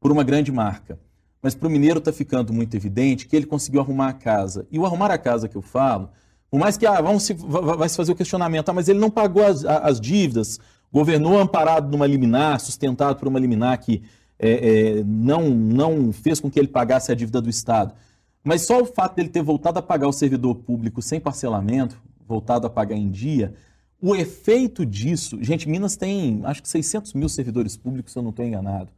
[0.00, 0.98] por uma grande marca.
[1.42, 4.66] Mas para o mineiro está ficando muito evidente que ele conseguiu arrumar a casa.
[4.72, 6.08] E o arrumar a casa que eu falo,
[6.50, 9.10] por mais que ah, vamos se, vai se fazer o questionamento, ah, mas ele não
[9.10, 10.58] pagou as, as dívidas,
[10.92, 14.02] governou amparado numa liminar, sustentado por uma liminar que
[14.38, 17.94] é, é, não, não fez com que ele pagasse a dívida do Estado.
[18.42, 22.66] Mas só o fato dele ter voltado a pagar o servidor público sem parcelamento, voltado
[22.66, 23.54] a pagar em dia,
[24.00, 28.30] o efeito disso, gente, Minas tem acho que 600 mil servidores públicos, se eu não
[28.30, 28.90] estou enganado.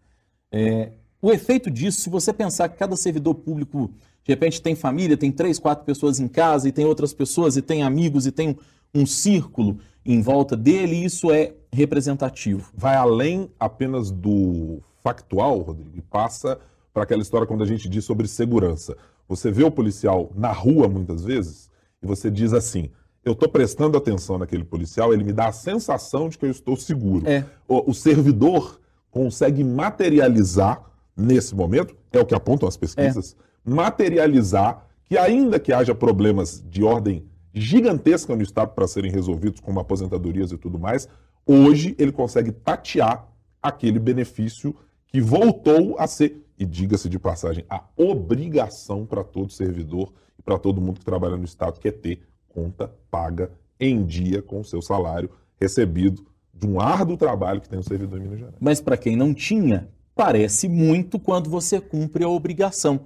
[0.53, 3.91] É, o efeito disso, se você pensar que cada servidor público,
[4.25, 7.63] de repente, tem família, tem três, quatro pessoas em casa, e tem outras pessoas, e
[7.63, 12.71] tem amigos, e tem um, um círculo em volta dele, isso é representativo.
[12.75, 16.59] Vai além apenas do factual, Rodrigo, e passa
[16.93, 18.97] para aquela história quando a gente diz sobre segurança.
[19.29, 21.71] Você vê o policial na rua muitas vezes
[22.03, 22.91] e você diz assim:
[23.25, 26.77] eu estou prestando atenção naquele policial, ele me dá a sensação de que eu estou
[26.77, 27.29] seguro.
[27.29, 27.45] É.
[27.69, 28.81] O, o servidor
[29.11, 30.83] consegue materializar
[31.17, 33.71] nesse momento, é o que apontam as pesquisas, é.
[33.71, 39.81] materializar que, ainda que haja problemas de ordem gigantesca no Estado para serem resolvidos, como
[39.81, 41.09] aposentadorias e tudo mais,
[41.45, 43.29] hoje ele consegue tatear
[43.63, 44.75] aquele benefício
[45.07, 50.59] que voltou a ser, e diga-se de passagem, a obrigação para todo servidor e para
[50.59, 52.23] todo mundo que trabalha no Estado, que é ter
[52.55, 57.79] conta paga em dia com o seu salário recebido de um árduo trabalho que tem
[57.79, 58.57] o servidor em Minas Gerais.
[58.61, 63.01] Mas para quem não tinha, parece muito quando você cumpre a obrigação.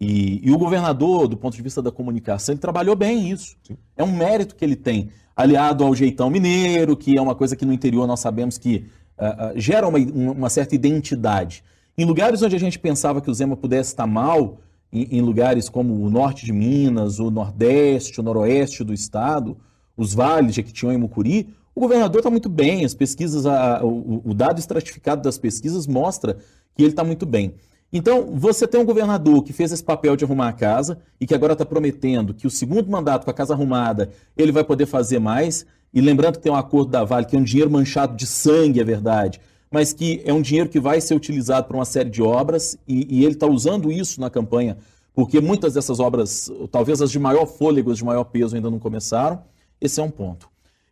[0.00, 3.56] E, e, o governador, do ponto de vista da comunicação, ele trabalhou bem isso.
[3.62, 3.76] Sim.
[3.94, 7.66] É um mérito que ele tem, aliado ao jeitão mineiro, que é uma coisa que
[7.66, 8.86] no interior nós sabemos que
[9.18, 11.62] uh, uh, gera uma, uma, certa identidade.
[11.98, 14.58] Em lugares onde a gente pensava que o Zema pudesse estar mal,
[14.92, 19.56] em, em lugares como o norte de Minas, o nordeste, o noroeste do estado,
[19.96, 24.34] os vales Jequitinhonha e Mucuri, o governador está muito bem, as pesquisas, a, o, o,
[24.34, 26.38] dado estratificado das pesquisas mostra
[26.74, 27.54] que ele está muito bem.
[27.92, 31.34] Então, você tem um governador que fez esse papel de arrumar a casa e que
[31.34, 35.18] agora está prometendo que o segundo mandato com a casa arrumada ele vai poder fazer
[35.18, 35.66] mais.
[35.92, 38.80] E lembrando que tem um acordo da Vale, que é um dinheiro manchado de sangue,
[38.80, 42.22] é verdade, mas que é um dinheiro que vai ser utilizado para uma série de
[42.22, 44.76] obras e, e ele está usando isso na campanha,
[45.14, 48.78] porque muitas dessas obras, talvez as de maior fôlego, as de maior peso, ainda não
[48.78, 49.42] começaram.
[49.80, 50.48] Esse é um ponto.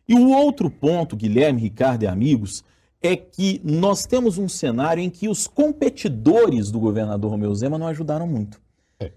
[0.07, 2.63] E o outro ponto, Guilherme, Ricardo e amigos,
[3.01, 7.87] é que nós temos um cenário em que os competidores do governador Romeu Zema não
[7.87, 8.59] ajudaram muito.
[8.99, 9.11] É.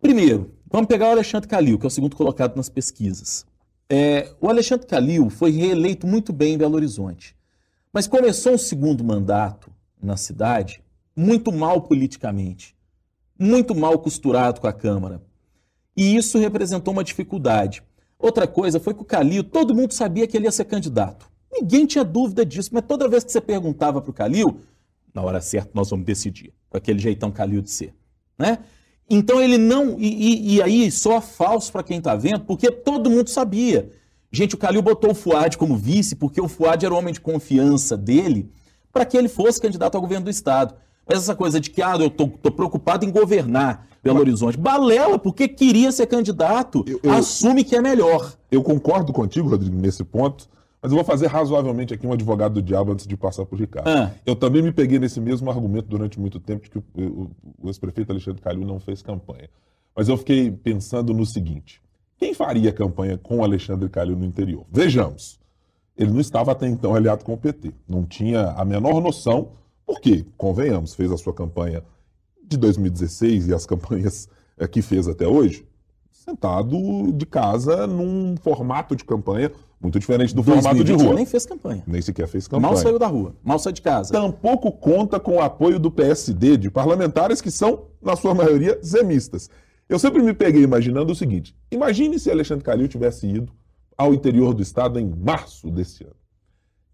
[0.00, 3.44] Primeiro, vamos pegar o Alexandre Calil, que é o segundo colocado nas pesquisas.
[3.90, 7.34] É, o Alexandre Calil foi reeleito muito bem em Belo Horizonte,
[7.92, 9.70] mas começou um segundo mandato
[10.02, 10.82] na cidade
[11.16, 12.76] muito mal politicamente,
[13.38, 15.22] muito mal costurado com a Câmara.
[15.96, 17.82] E isso representou uma dificuldade.
[18.18, 21.28] Outra coisa foi que o Calil, todo mundo sabia que ele ia ser candidato.
[21.52, 24.60] Ninguém tinha dúvida disso, mas toda vez que você perguntava para o Calil,
[25.12, 27.94] na hora certa nós vamos decidir, com aquele jeitão Calil de ser.
[28.38, 28.58] Né?
[29.08, 29.98] Então ele não.
[29.98, 33.90] E, e, e aí, só falso para quem está vendo, porque todo mundo sabia.
[34.30, 37.20] Gente, o Calil botou o Fuad como vice, porque o Fuad era o homem de
[37.20, 38.50] confiança dele,
[38.92, 40.74] para que ele fosse candidato ao governo do Estado.
[41.06, 44.58] Mas essa coisa de que, ah, eu tô, tô preocupado em governar Belo Horizonte.
[44.58, 48.34] Balela, porque queria ser candidato, eu, eu, assume que é melhor.
[48.50, 50.48] Eu concordo contigo, Rodrigo, nesse ponto,
[50.80, 53.88] mas eu vou fazer razoavelmente aqui um advogado do diabo antes de passar por Ricardo.
[53.88, 54.12] Ah.
[54.24, 57.30] Eu também me peguei nesse mesmo argumento durante muito tempo de que o, o,
[57.62, 59.48] o ex-prefeito Alexandre Calil não fez campanha.
[59.96, 61.80] Mas eu fiquei pensando no seguinte:
[62.18, 64.66] quem faria campanha com Alexandre Calil no interior?
[64.70, 65.38] Vejamos.
[65.96, 67.72] Ele não estava até então aliado com o PT.
[67.88, 69.52] Não tinha a menor noção
[69.86, 71.82] porque, convenhamos, fez a sua campanha
[72.42, 74.28] de 2016 e as campanhas
[74.58, 75.66] é, que fez até hoje,
[76.10, 79.50] sentado de casa num formato de campanha
[79.80, 81.14] muito diferente do formato de rua.
[81.14, 81.82] nem fez campanha.
[81.86, 82.72] Nem sequer fez campanha.
[82.72, 84.12] Mal saiu da rua, mal saiu de casa.
[84.12, 89.48] Tampouco conta com o apoio do PSD, de parlamentares que são, na sua maioria, zemistas.
[89.88, 93.52] Eu sempre me peguei imaginando o seguinte: imagine se Alexandre Calil tivesse ido
[93.96, 96.18] ao interior do estado em março desse ano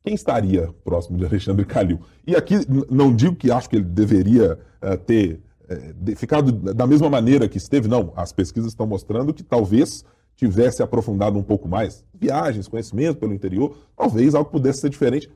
[0.05, 1.99] quem estaria próximo de Alexandre Calil?
[2.27, 2.57] E aqui
[2.91, 7.57] não digo que acho que ele deveria uh, ter uh, ficado da mesma maneira que
[7.57, 8.13] esteve, não.
[8.15, 10.05] As pesquisas estão mostrando que talvez
[10.37, 12.05] tivesse aprofundado um pouco mais.
[12.13, 15.31] Viagens, conhecimento pelo interior, talvez algo pudesse ser diferente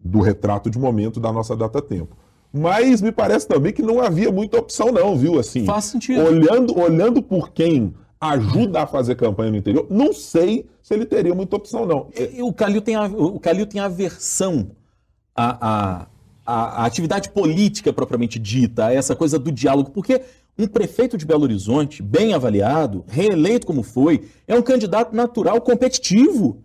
[0.00, 2.16] do retrato de momento da nossa data-tempo.
[2.56, 5.40] Mas me parece também que não havia muita opção, não, viu?
[5.40, 6.22] Assim, Faz sentido.
[6.22, 11.34] Olhando, olhando por quem ajuda a fazer campanha no interior, não sei se ele teria
[11.34, 12.10] muita opção, não.
[12.16, 14.70] E, o Calil tem, o Calil tem aversão
[15.34, 16.06] à,
[16.46, 20.22] à, à atividade política propriamente dita, a essa coisa do diálogo, porque
[20.56, 26.62] um prefeito de Belo Horizonte, bem avaliado, reeleito como foi, é um candidato natural competitivo.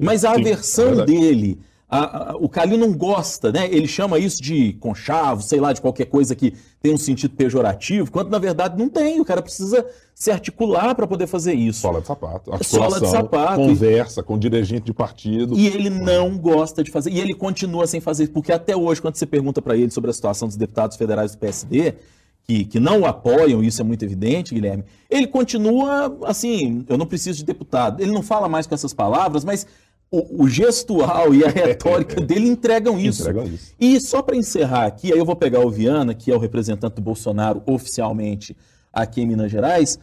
[0.00, 1.58] Mas a aversão é dele
[1.94, 3.68] a, a, o Calil não gosta, né?
[3.70, 8.10] Ele chama isso de conchavo, sei lá, de qualquer coisa que tem um sentido pejorativo,
[8.10, 9.20] quando na verdade não tem.
[9.20, 11.80] O cara precisa se articular para poder fazer isso.
[11.80, 12.64] Sola de sapato.
[12.64, 13.56] Sola de sapato.
[13.56, 15.56] Conversa com dirigente de partido.
[15.56, 17.10] E ele não gosta de fazer.
[17.10, 20.12] E ele continua sem fazer, porque até hoje, quando você pergunta para ele sobre a
[20.12, 21.94] situação dos deputados federais do PSD,
[22.42, 27.06] que, que não o apoiam, isso é muito evidente, Guilherme, ele continua assim, eu não
[27.06, 28.02] preciso de deputado.
[28.02, 29.66] Ele não fala mais com essas palavras, mas
[30.14, 33.22] o, o, gestual e a retórica dele entregam isso.
[33.22, 33.74] Entregam isso.
[33.80, 36.96] E só para encerrar aqui, aí eu vou pegar o Viana, que é o representante
[36.96, 38.56] do Bolsonaro oficialmente
[38.92, 39.98] aqui em Minas Gerais,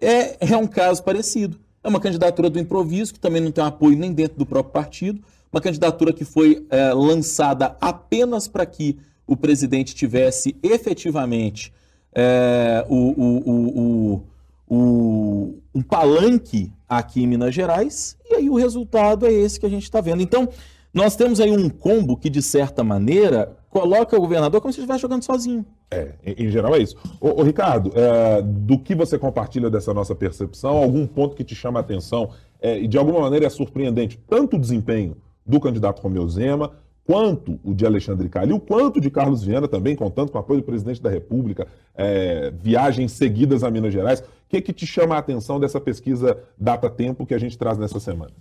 [0.00, 1.58] é, é um caso parecido.
[1.82, 5.22] É uma candidatura do improviso, que também não tem apoio nem dentro do próprio partido,
[5.50, 11.72] uma candidatura que foi é, lançada apenas para que o presidente tivesse efetivamente
[12.14, 14.22] é, o, o, o,
[14.68, 19.70] o, um palanque aqui em Minas Gerais, e aí o resultado é esse que a
[19.70, 20.22] gente está vendo.
[20.22, 20.48] Então,
[20.92, 25.02] nós temos aí um combo que, de certa maneira, coloca o governador como se estivesse
[25.02, 25.66] jogando sozinho.
[25.90, 26.96] É, em, geral é isso.
[27.20, 31.80] Ô Ricardo, é, do que você compartilha dessa nossa percepção, algum ponto que te chama
[31.80, 32.30] a atenção
[32.62, 36.70] é, e de alguma maneira é surpreendente, tanto o desempenho do candidato Romeu Zema,
[37.06, 40.64] quanto o de Alexandre Calil, quanto de Carlos Viana também, contando com o apoio do
[40.64, 44.20] presidente da República, é, viagens seguidas a Minas Gerais.
[44.20, 47.76] O que, que te chama a atenção dessa pesquisa Data Tempo que a gente traz
[47.76, 48.32] nessa semana?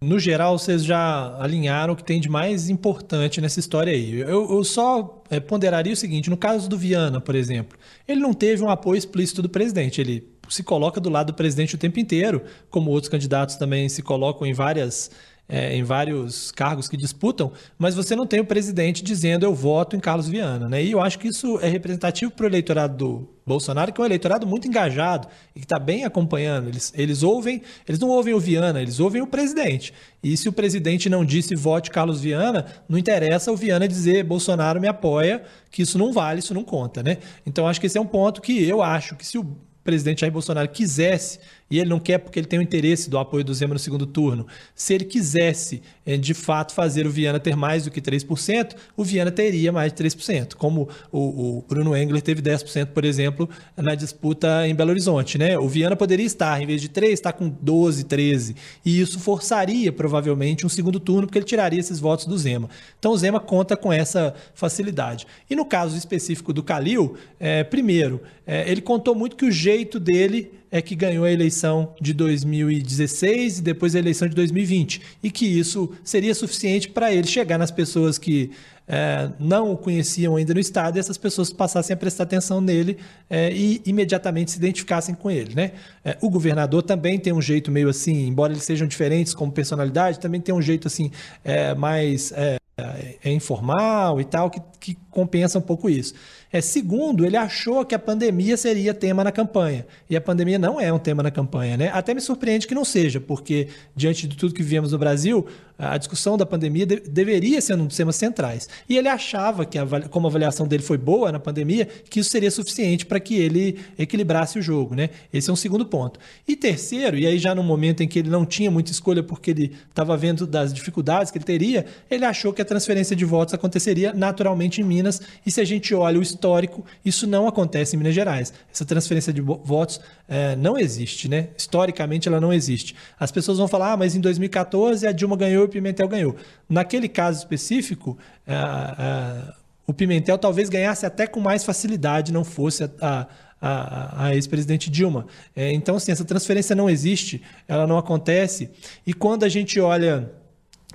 [0.00, 4.20] No geral, vocês já alinharam o que tem de mais importante nessa história aí.
[4.20, 8.34] Eu, eu só é, ponderaria o seguinte: no caso do Viana, por exemplo, ele não
[8.34, 10.00] teve um apoio explícito do presidente.
[10.02, 14.02] Ele se coloca do lado do presidente o tempo inteiro, como outros candidatos também se
[14.02, 15.10] colocam em várias
[15.48, 19.94] é, em vários cargos que disputam, mas você não tem o presidente dizendo eu voto
[19.94, 20.68] em Carlos Viana.
[20.68, 20.82] Né?
[20.82, 24.06] E eu acho que isso é representativo para o eleitorado do Bolsonaro, que é um
[24.06, 26.68] eleitorado muito engajado e que está bem acompanhando.
[26.68, 29.92] Eles, eles ouvem, eles não ouvem o Viana, eles ouvem o presidente.
[30.22, 34.80] E se o presidente não disse vote Carlos Viana, não interessa o Viana dizer Bolsonaro
[34.80, 37.02] me apoia, que isso não vale, isso não conta.
[37.02, 37.18] Né?
[37.44, 39.44] Então acho que esse é um ponto que eu acho que se o
[39.84, 41.38] presidente Jair Bolsonaro quisesse,
[41.74, 44.06] e ele não quer porque ele tem o interesse do apoio do Zema no segundo
[44.06, 44.46] turno,
[44.76, 49.02] se ele quisesse eh, de fato fazer o Viana ter mais do que 3%, o
[49.02, 53.96] Viana teria mais de 3%, como o, o Bruno Engler teve 10%, por exemplo, na
[53.96, 55.36] disputa em Belo Horizonte.
[55.36, 55.58] Né?
[55.58, 58.54] O Viana poderia estar, em vez de 3, estar com 12, 13,
[58.84, 62.70] e isso forçaria provavelmente um segundo turno, porque ele tiraria esses votos do Zema.
[63.00, 65.26] Então o Zema conta com essa facilidade.
[65.50, 69.98] E no caso específico do Calil, é, primeiro, é, ele contou muito que o jeito
[69.98, 75.00] dele é que ganhou a eleição de 2016 e depois a eleição de 2020.
[75.22, 78.50] E que isso seria suficiente para ele chegar nas pessoas que
[78.88, 82.98] é, não o conheciam ainda no Estado e essas pessoas passassem a prestar atenção nele
[83.30, 85.54] é, e imediatamente se identificassem com ele.
[85.54, 85.70] Né?
[86.04, 90.18] É, o governador também tem um jeito meio assim, embora eles sejam diferentes como personalidade,
[90.18, 91.08] também tem um jeito assim
[91.44, 96.14] é, mais é, é, informal e tal, que, que compensa um pouco isso.
[96.54, 99.84] É, segundo, ele achou que a pandemia seria tema na campanha.
[100.08, 101.90] E a pandemia não é um tema na campanha, né?
[101.92, 105.44] Até me surpreende que não seja, porque diante de tudo que vivemos no Brasil,
[105.78, 108.68] a discussão da pandemia de, deveria ser um dos temas centrais.
[108.88, 112.30] E ele achava que, a, como a avaliação dele foi boa na pandemia, que isso
[112.30, 115.10] seria suficiente para que ele equilibrasse o jogo, né?
[115.32, 116.20] Esse é um segundo ponto.
[116.46, 119.50] E terceiro, e aí já no momento em que ele não tinha muita escolha porque
[119.50, 123.54] ele estava vendo das dificuldades que ele teria, ele achou que a transferência de votos
[123.54, 125.20] aconteceria naturalmente em Minas.
[125.44, 128.52] E se a gente olha o histórico, isso não acontece em Minas Gerais.
[128.72, 131.48] Essa transferência de votos é, não existe, né?
[131.56, 132.94] Historicamente ela não existe.
[133.18, 136.36] As pessoas vão falar, ah, mas em 2014 a Dilma ganhou e o Pimentel ganhou.
[136.68, 139.52] Naquele caso específico, é, é,
[139.86, 143.26] o Pimentel talvez ganhasse até com mais facilidade, não fosse a,
[143.60, 145.26] a, a ex-presidente Dilma.
[145.56, 148.70] É, então, assim, essa transferência não existe, ela não acontece.
[149.06, 150.30] E quando a gente olha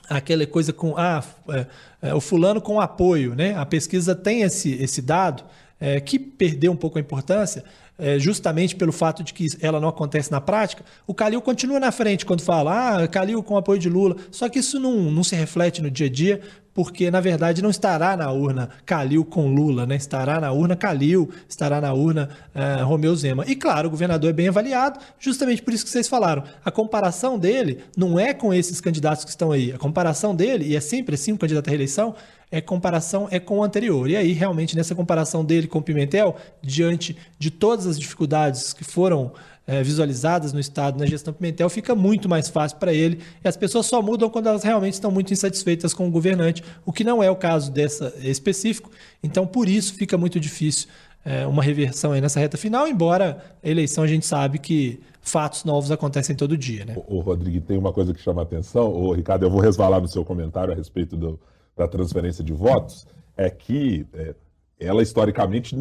[0.09, 1.65] aquela coisa com ah, é,
[2.01, 3.55] é, o fulano com apoio, né?
[3.55, 5.43] A pesquisa tem esse, esse dado
[5.79, 7.63] é, que perdeu um pouco a importância,
[7.97, 10.83] é, justamente pelo fato de que ela não acontece na prática.
[11.05, 14.15] O Calil continua na frente quando fala, ah, Calil com apoio de Lula.
[14.31, 16.41] Só que isso não, não se reflete no dia a dia,
[16.79, 19.97] porque na verdade não estará na urna Calil com Lula, né?
[19.97, 23.43] estará na urna Calil, estará na urna uh, Romeu Zema.
[23.45, 26.41] E claro, o governador é bem avaliado, justamente por isso que vocês falaram.
[26.63, 30.75] A comparação dele não é com esses candidatos que estão aí, a comparação dele, e
[30.77, 32.15] é sempre assim um candidato à reeleição,
[32.49, 34.09] é comparação é com o anterior.
[34.09, 38.85] E aí, realmente, nessa comparação dele com o Pimentel, diante de todas as dificuldades que
[38.85, 39.33] foram
[39.69, 43.19] é, visualizadas no Estado na gestão Pimentel, fica muito mais fácil para ele.
[43.43, 46.91] E as pessoas só mudam quando elas realmente estão muito insatisfeitas com o governante, o
[46.91, 48.89] que não é o caso dessa específico.
[49.21, 50.87] Então, por isso, fica muito difícil
[51.23, 55.63] é, uma reversão aí nessa reta final, embora a eleição a gente sabe que fatos
[55.63, 56.85] novos acontecem todo dia.
[56.85, 56.95] Né?
[57.07, 58.91] O, Rodrigo, tem uma coisa que chama atenção.
[58.91, 61.39] O Ricardo, eu vou resvalar no seu comentário a respeito do,
[61.77, 63.05] da transferência de votos,
[63.37, 64.33] é que é,
[64.79, 65.75] ela historicamente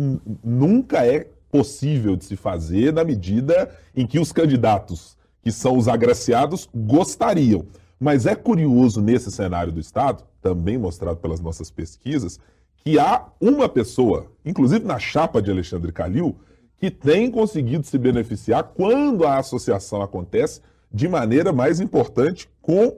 [0.45, 5.89] nunca é possível de se fazer na medida em que os candidatos que são os
[5.89, 7.67] agraciados gostariam.
[7.99, 12.39] Mas é curioso nesse cenário do Estado, também mostrado pelas nossas pesquisas,
[12.77, 16.37] que há uma pessoa, inclusive na chapa de Alexandre Calil,
[16.77, 20.61] que tem conseguido se beneficiar quando a associação acontece
[20.93, 22.97] de maneira mais importante com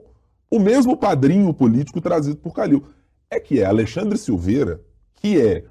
[0.49, 2.83] o mesmo padrinho político trazido por Calil.
[3.29, 4.81] É que é Alexandre Silveira,
[5.15, 5.63] que é,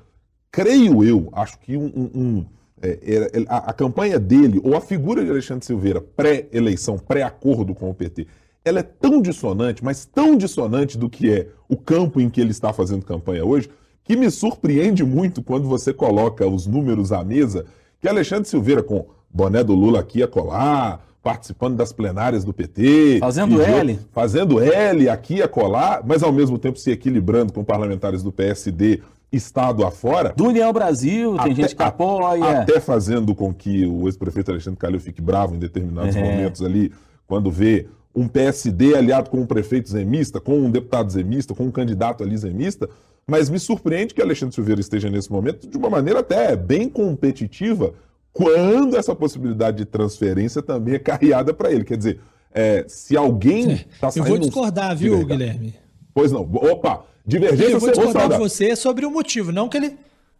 [0.51, 2.47] creio eu, acho que um, um,
[2.83, 7.95] é, a, a, campanha dele, ou a figura de Alexandre Silveira, pré-eleição, pré-acordo com o
[7.95, 8.27] PT,
[8.65, 12.51] ela é tão dissonante, mas tão dissonante do que é o campo em que ele
[12.51, 13.71] está fazendo campanha hoje,
[14.05, 17.67] que me surpreende muito quando você coloca os números à mesa,
[18.01, 23.19] que Alexandre Silveira, com boné do Lula aqui a colar, participando das plenárias do PT.
[23.21, 23.99] Fazendo L.
[24.11, 29.01] Fazendo L aqui a colar, mas ao mesmo tempo se equilibrando com parlamentares do PSD
[29.33, 30.33] estado afora.
[30.37, 32.61] Do União Brasil, tem até, gente que apoia.
[32.61, 36.23] Até fazendo com que o ex-prefeito Alexandre Calil fique bravo em determinados é.
[36.23, 36.93] momentos ali,
[37.27, 41.71] quando vê um PSD aliado com um prefeito zemista, com um deputado zemista, com um
[41.71, 42.89] candidato ali zemista,
[43.27, 47.95] mas me surpreende que Alexandre Silveira esteja nesse momento de uma maneira até bem competitiva
[48.33, 51.85] quando essa possibilidade de transferência também é carreada para ele.
[51.85, 52.21] Quer dizer,
[52.53, 54.27] é, se alguém está saindo...
[54.27, 55.75] Eu vou discordar, viu, Guilherme?
[56.13, 56.43] Pois não.
[56.43, 57.73] Opa, divergência...
[57.73, 59.97] Eu vou discordar de você sobre o motivo, não que ele...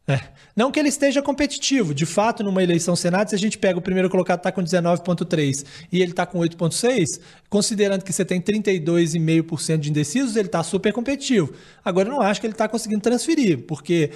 [0.09, 0.21] É.
[0.57, 1.95] Não que ele esteja competitivo.
[1.95, 5.65] De fato, numa eleição Senado, se a gente pega o primeiro colocado está com 19,3%
[5.93, 10.93] e ele está com 8,6%, considerando que você tem 32,5% de indecisos, ele está super
[10.93, 11.53] competitivo.
[11.85, 14.11] Agora, eu não acho que ele está conseguindo transferir, porque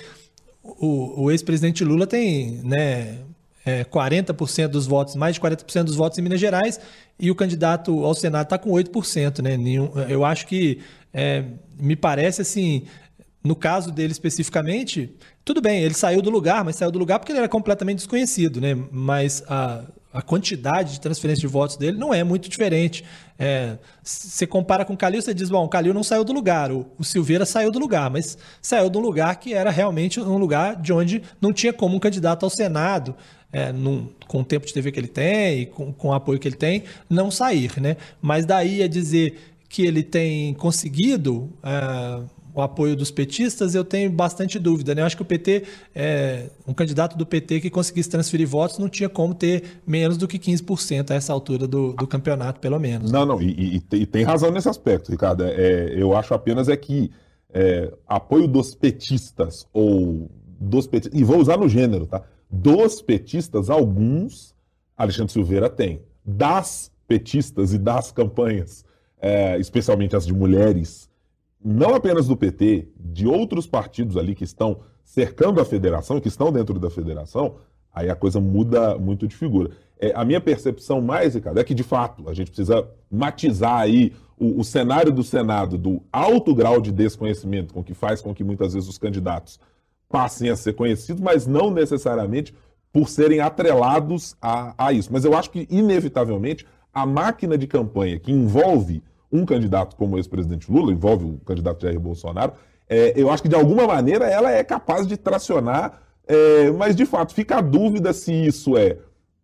[0.63, 3.19] o, o ex-presidente Lula tem né,
[3.65, 6.81] é, 40% dos votos, mais de 40% dos votos em Minas Gerais,
[7.19, 9.43] e o candidato ao Senado está com 8%.
[9.43, 9.57] Né?
[9.57, 10.81] Nenhum, eu acho que
[11.15, 11.45] é,
[11.79, 12.83] me parece assim.
[13.43, 17.31] No caso dele especificamente, tudo bem, ele saiu do lugar, mas saiu do lugar porque
[17.31, 18.75] ele era completamente desconhecido, né?
[18.91, 23.05] Mas a, a quantidade de transferência de votos dele não é muito diferente.
[23.39, 26.73] É, você compara com o Calil, você diz, bom, o Calil não saiu do lugar,
[26.73, 30.39] o, o, Silveira saiu do lugar, mas saiu de um lugar que era realmente um
[30.39, 33.15] lugar de onde não tinha como um candidato ao Senado
[33.53, 36.41] é, num, com o tempo de TV que ele tem e com, com o apoio
[36.41, 37.73] que ele tem, não sair.
[37.81, 37.97] Né?
[38.23, 42.23] Mas daí a dizer que ele tem conseguido é,
[42.55, 44.95] o apoio dos petistas, eu tenho bastante dúvida.
[44.95, 45.03] Né?
[45.03, 48.89] Eu acho que o PT, é, um candidato do PT que conseguisse transferir votos, não
[48.89, 53.11] tinha como ter menos do que 15% a essa altura do, do campeonato, pelo menos.
[53.11, 55.43] Não, não, e, e, e tem razão nesse aspecto, Ricardo.
[55.43, 57.11] É, eu acho apenas é que
[57.53, 62.23] é, apoio dos petistas ou dos petistas, e vou usar no gênero, tá?
[62.49, 64.55] Dos petistas, alguns
[64.97, 66.01] Alexandre Silveira tem.
[66.25, 68.84] Das petistas e das campanhas,
[69.25, 71.09] é, especialmente as de mulheres,
[71.65, 76.53] não apenas do PT, de outros partidos ali que estão cercando a federação, que estão
[76.53, 77.55] dentro da federação,
[77.91, 79.71] aí a coisa muda muito de figura.
[79.99, 84.13] É, a minha percepção mais, Ricardo, é que de fato a gente precisa matizar aí
[84.39, 88.45] o, o cenário do Senado, do alto grau de desconhecimento com que faz com que
[88.45, 89.59] muitas vezes os candidatos
[90.07, 92.55] passem a ser conhecidos, mas não necessariamente
[92.93, 95.11] por serem atrelados a, a isso.
[95.11, 99.03] Mas eu acho que, inevitavelmente, a máquina de campanha que envolve
[99.33, 102.53] um candidato como ex-presidente Lula, envolve o candidato Jair Bolsonaro,
[102.89, 107.07] é, eu acho que de alguma maneira ela é capaz de tracionar, é, mas de
[107.07, 108.99] fato fica a dúvida se isso é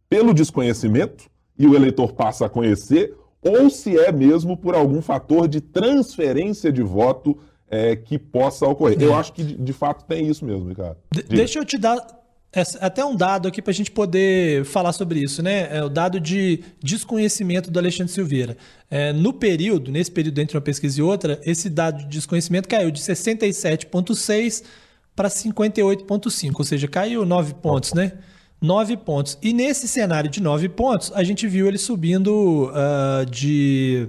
[0.08, 5.48] pelo desconhecimento e o eleitor passa a conhecer, ou se é mesmo por algum fator
[5.48, 9.00] de transferência de voto é, que possa ocorrer.
[9.00, 10.96] Eu acho que de, de fato tem isso mesmo, Ricardo.
[11.12, 11.96] De, deixa eu te dar
[12.80, 15.68] até um dado aqui para a gente poder falar sobre isso, né?
[15.76, 18.56] É o dado de desconhecimento do Alexandre Silveira.
[18.90, 22.90] É, no período, nesse período entre uma pesquisa e outra, esse dado de desconhecimento caiu
[22.90, 24.64] de 67,6
[25.14, 28.14] para 58,5, ou seja, caiu 9 pontos, né?
[28.60, 29.38] 9 pontos.
[29.40, 34.08] E nesse cenário de 9 pontos, a gente viu ele subindo uh, de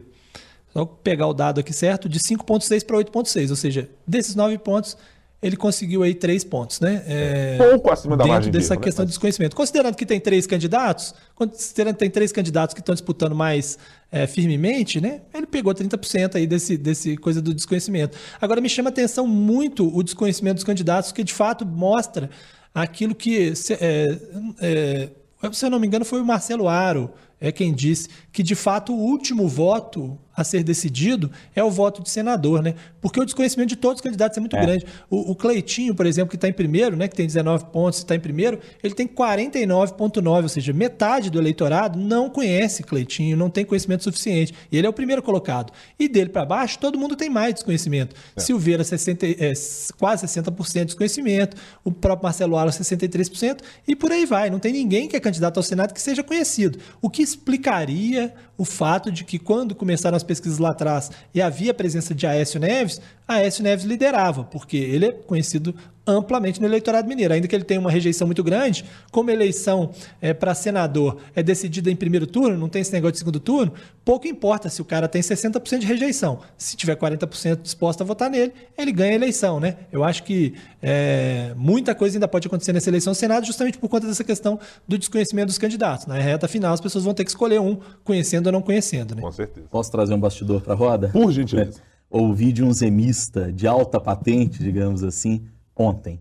[0.74, 3.50] só pegar o dado aqui certo, de 5,6 para 8,6.
[3.52, 4.98] Ou seja, desses 9 pontos,
[5.42, 7.04] ele conseguiu aí 3 pontos, né?
[7.08, 8.82] É, Pouco acima da dentro margem dessa né?
[8.82, 9.56] questão Mas- de desconhecimento.
[9.56, 13.78] Considerando que tem três candidatos, considerando que tem três candidatos que estão disputando mais
[14.12, 15.22] é, firmemente, né?
[15.34, 18.18] Ele pegou 30% aí desse, desse coisa do desconhecimento.
[18.39, 22.30] Agora me chama a atenção muito o desconhecimento dos candidatos, que de fato mostra
[22.76, 24.18] aquilo que, se, é,
[24.62, 25.10] é,
[25.52, 27.10] se eu não me engano, foi o Marcelo Aro,
[27.42, 32.02] é quem disse que de fato o último voto a ser decidido é o voto
[32.02, 32.74] de senador, né?
[33.02, 34.86] Porque o desconhecimento de todos os candidatos é muito grande.
[35.10, 37.08] O, o Cleitinho, por exemplo, que está em primeiro, né?
[37.10, 42.00] Que tem 19 pontos, está em primeiro, ele tem 49,9, ou seja, metade do eleitorado
[42.00, 44.54] não conhece Cleitinho, não tem conhecimento suficiente.
[44.72, 45.74] E ele é o primeiro colocado.
[46.00, 48.16] E dele para baixo, todo mundo tem mais desconhecimento.
[48.38, 49.52] Silveira, 60, e- é,
[49.98, 54.50] quase 60% de desconhecimento, o próprio Marcelo Aro, 63%, e por aí vai.
[54.50, 56.80] Não tem ninguém que é candidato ao Senado que seja conhecido.
[57.02, 61.72] O que explicaria o fato de que quando começaram as pesquisas lá atrás e havia
[61.72, 65.74] a presença de Aécio Neves, Aécio Neves liderava, porque ele é conhecido
[66.05, 69.91] amplamente no eleitorado mineiro, ainda que ele tenha uma rejeição muito grande, como a eleição
[70.39, 73.72] para senador é decidida em primeiro turno, não tem esse negócio de segundo turno,
[74.03, 76.39] pouco importa se o cara tem 60% de rejeição.
[76.57, 79.78] Se tiver 40% disposto a votar nele, ele ganha a eleição, né?
[79.91, 83.88] Eu acho que é, muita coisa ainda pode acontecer nessa eleição do Senado, justamente por
[83.88, 86.07] conta dessa questão do desconhecimento dos candidatos.
[86.07, 89.22] Na reta final, as pessoas vão ter que escolher um, conhecendo não conhecendo, né?
[89.22, 89.68] Com certeza.
[89.70, 91.10] Posso trazer um bastidor para a roda?
[91.10, 91.80] Por gentileza.
[91.80, 95.41] É, ouvi de um zemista de alta patente, digamos assim,
[95.76, 96.20] ontem.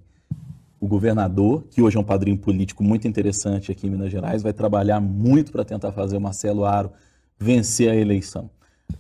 [0.81, 4.53] O governador, que hoje é um padrinho político muito interessante aqui em Minas Gerais, vai
[4.53, 6.91] trabalhar muito para tentar fazer o Marcelo Aro
[7.39, 8.49] vencer a eleição.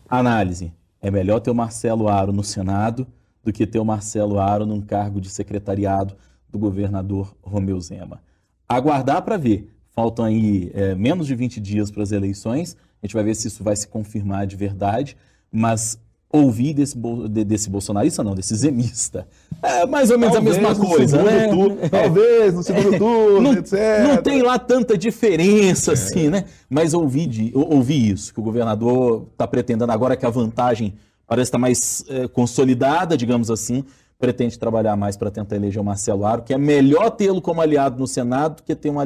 [0.08, 3.06] Análise: é melhor ter o Marcelo Aro no Senado
[3.42, 6.14] do que ter o Marcelo Aro num cargo de secretariado
[6.48, 8.20] do governador Romeu Zema.
[8.68, 9.70] Aguardar para ver.
[9.90, 12.76] Faltam aí é, menos de 20 dias para as eleições.
[13.02, 15.16] A gente vai ver se isso vai se confirmar de verdade.
[15.50, 15.98] Mas
[16.32, 16.96] ouvir desse,
[17.44, 19.26] desse bolsonarista, não, desse zemista,
[19.60, 21.48] é mais ou menos a mesma coisa, né?
[21.82, 21.88] É.
[21.88, 23.78] Talvez no segundo turno, Não, etc.
[24.06, 26.44] não tem lá tanta diferença assim, né?
[26.68, 30.94] Mas ouvi, de, ou- ouvi isso, que o governador está pretendendo agora que a vantagem
[31.26, 33.84] parece estar mais eh, consolidada, digamos assim,
[34.16, 37.98] pretende trabalhar mais para tentar eleger o Marcelo Aro, que é melhor tê-lo como aliado
[37.98, 38.96] no Senado do que ter um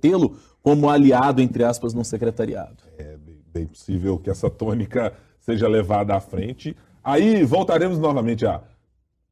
[0.00, 2.76] tê-lo como aliado, entre aspas, no secretariado.
[2.98, 3.16] É
[3.58, 6.76] bem, bem possível que essa tônica seja levada à frente.
[7.02, 8.60] Aí voltaremos novamente a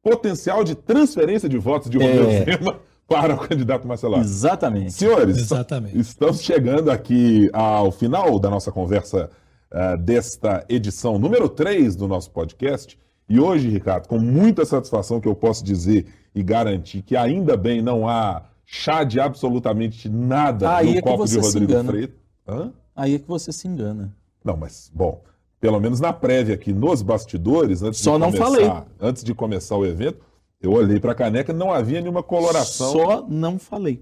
[0.01, 2.45] potencial de transferência de votos de Romeu É.
[2.45, 4.17] Zema para o candidato Marcelo.
[4.17, 4.93] Exatamente.
[4.93, 5.97] Senhores, Exatamente.
[5.97, 9.29] estamos chegando aqui ao final da nossa conversa
[9.71, 12.97] eh, desta edição número 3 do nosso podcast.
[13.29, 17.81] E hoje, Ricardo, com muita satisfação que eu posso dizer e garantir que ainda bem
[17.81, 21.83] não há chá de absolutamente nada Aí no é copo de Rodrigo.
[21.85, 22.71] Freitas.
[22.95, 24.13] Aí é que você se engana.
[24.47, 25.21] Não, mas, bom,
[25.59, 28.71] pelo menos na prévia aqui, nos bastidores, antes Só de não começar, falei.
[28.97, 30.19] antes de começar o evento,
[30.61, 32.91] eu olhei para a caneca, não havia nenhuma coloração.
[32.93, 34.01] Só não falei.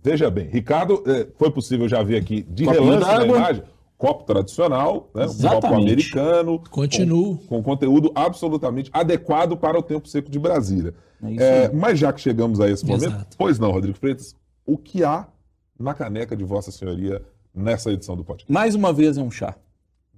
[0.00, 3.62] Veja bem, Ricardo, eh, foi possível já ver aqui de Copinho relance na imagem,
[3.96, 7.36] copo tradicional, né, um copo americano, Continuo.
[7.38, 10.94] com, com conteúdo absolutamente adequado para o tempo seco de Brasília.
[11.20, 11.76] É isso aí.
[11.76, 13.36] mas já que chegamos a esse momento, Exato.
[13.36, 15.26] pois não, Rodrigo Freitas, o que há
[15.76, 17.20] na caneca de Vossa Senhoria
[17.58, 18.50] nessa edição do podcast?
[18.50, 19.54] Mais uma vez é um chá.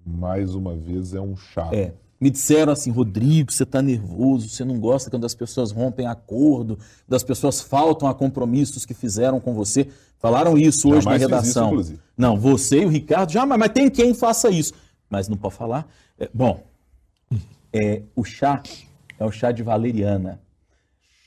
[0.04, 1.68] Mais uma vez é um chá.
[1.72, 1.92] É.
[2.20, 6.76] Me disseram assim, Rodrigo, você está nervoso, você não gosta quando as pessoas rompem acordo,
[7.06, 9.88] quando as pessoas faltam a compromissos que fizeram com você.
[10.18, 11.68] Falaram isso hoje Jamais na isso, redação.
[11.68, 12.00] inclusive.
[12.16, 14.74] não, você e o Ricardo, jamais, mas tem quem faça isso.
[15.08, 15.88] Mas não pode falar.
[16.18, 16.62] É, bom,
[17.72, 18.62] é, o chá
[19.18, 20.40] é o chá de valeriana.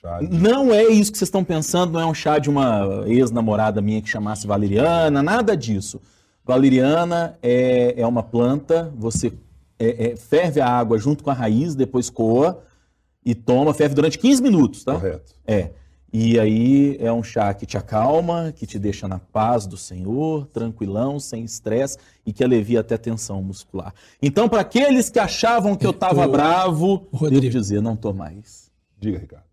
[0.03, 3.03] Chá de- Não é isso que vocês estão pensando, não é um chá de uma
[3.07, 6.01] ex-namorada minha que chamasse Valeriana, nada disso.
[6.45, 9.31] Valeriana é, é uma planta, você
[9.79, 12.61] é, é, ferve a água junto com a raiz, depois coa
[13.25, 14.95] e toma, ferve durante 15 minutos, tá?
[14.95, 15.33] Correto.
[15.47, 15.71] É.
[16.11, 20.45] E aí é um chá que te acalma, que te deixa na paz do Senhor,
[20.47, 23.93] tranquilão, sem estresse e que alivia até a tensão muscular.
[24.21, 27.41] Então, para aqueles que achavam que eu estava bravo, Rodrigo.
[27.41, 28.69] devo dizer, não tô mais.
[28.99, 29.52] Diga, Ricardo.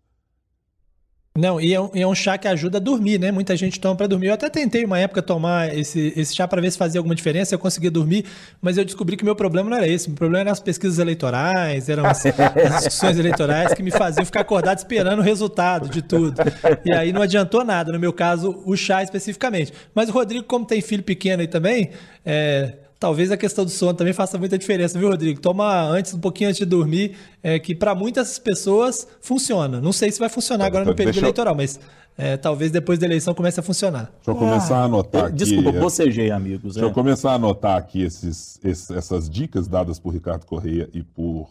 [1.33, 3.31] Não, e é, um, e é um chá que ajuda a dormir, né?
[3.31, 4.27] Muita gente toma para dormir.
[4.27, 7.55] Eu até tentei uma época tomar esse, esse chá para ver se fazia alguma diferença,
[7.55, 8.25] eu conseguia dormir,
[8.61, 10.09] mas eu descobri que meu problema não era esse.
[10.09, 14.41] Meu problema eram as pesquisas eleitorais, eram as, as discussões eleitorais que me faziam ficar
[14.41, 16.35] acordado esperando o resultado de tudo.
[16.83, 19.71] E aí não adiantou nada, no meu caso, o chá especificamente.
[19.95, 21.91] Mas o Rodrigo, como tem filho pequeno aí também,
[22.25, 25.41] é, talvez a questão do sono também faça muita diferença, viu, Rodrigo?
[25.41, 29.81] Toma antes, um pouquinho antes de dormir, é, que para muitas pessoas funciona.
[29.81, 31.79] Não sei se vai funcionar agora no período eleitoral, mas
[32.15, 34.11] é, talvez depois da eleição comece a funcionar.
[34.17, 35.35] Deixa eu começar a anotar aqui.
[35.35, 36.75] Desculpa, bocejei, amigos.
[36.75, 41.01] Deixa eu começar a anotar aqui esses, esses, essas dicas dadas por Ricardo Correia e
[41.01, 41.49] por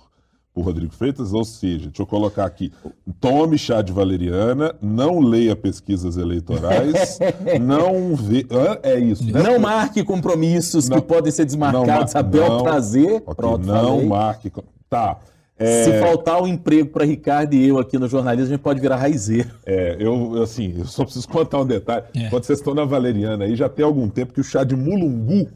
[0.60, 2.70] por Rodrigo Freitas, ou seja, deixa eu colocar aqui,
[3.18, 7.18] tome chá de valeriana, não leia pesquisas eleitorais,
[7.60, 8.46] não vê,
[8.82, 9.24] é isso.
[9.24, 9.42] Né?
[9.42, 13.22] Não marque compromissos não, que podem ser desmarcados a bel prazer.
[13.22, 14.06] Okay, Pronto, não falei.
[14.06, 14.52] marque,
[14.88, 15.16] tá.
[15.58, 15.84] É...
[15.84, 18.80] Se faltar o um emprego para Ricardo e eu aqui no jornalismo, a gente pode
[18.80, 19.50] virar raizeiro.
[19.66, 22.04] É, eu, assim, eu só preciso contar um detalhe.
[22.14, 22.30] É.
[22.30, 25.48] Quando vocês estão na Valeriana aí, já tem algum tempo que o chá de mulungu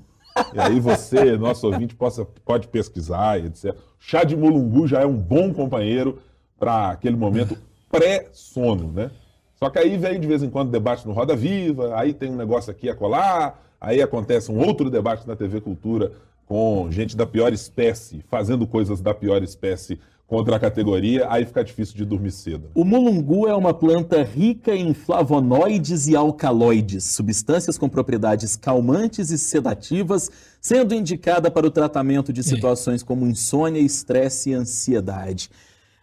[0.52, 3.74] e aí você, nosso ouvinte, possa, pode pesquisar etc.
[3.98, 6.18] Chá de mulungu já é um bom companheiro
[6.58, 7.56] para aquele momento
[7.90, 9.10] pré-sono, né?
[9.54, 12.36] Só que aí vem de vez em quando debate no Roda Viva, aí tem um
[12.36, 16.12] negócio aqui a colar, aí acontece um outro debate na TV Cultura
[16.46, 21.62] com gente da pior espécie, fazendo coisas da pior espécie contra a categoria, aí fica
[21.62, 22.70] difícil de dormir cedo.
[22.74, 29.38] O mulungu é uma planta rica em flavonoides e alcaloides, substâncias com propriedades calmantes e
[29.38, 33.04] sedativas, sendo indicada para o tratamento de situações é.
[33.04, 35.50] como insônia, estresse e ansiedade.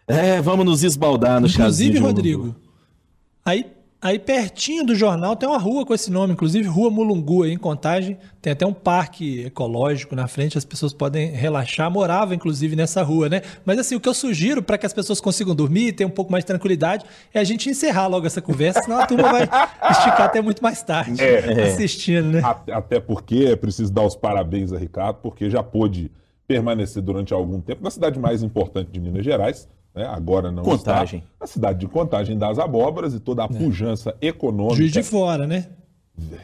[0.06, 2.54] É, vamos nos esbaldar no Inclusive, Rodrigo,
[3.44, 3.71] aí
[4.02, 7.56] Aí pertinho do jornal tem uma rua com esse nome, inclusive Rua Mulungu, aí em
[7.56, 8.18] Contagem.
[8.40, 11.88] Tem até um parque ecológico na frente, as pessoas podem relaxar.
[11.88, 13.42] Morava, inclusive, nessa rua, né?
[13.64, 16.10] Mas assim, o que eu sugiro para que as pessoas consigam dormir e ter um
[16.10, 19.42] pouco mais de tranquilidade é a gente encerrar logo essa conversa, senão a turma vai
[19.92, 22.42] esticar até muito mais tarde é, assistindo, né?
[22.72, 26.10] Até porque é preciso dar os parabéns a Ricardo, porque já pôde
[26.48, 30.06] permanecer durante algum tempo na cidade mais importante de Minas Gerais, né?
[30.06, 31.20] agora não Contagem.
[31.20, 31.44] está.
[31.44, 33.48] A cidade de Contagem das Abóboras e toda a é.
[33.48, 34.76] pujança econômica.
[34.76, 35.66] Juiz de Fora, né?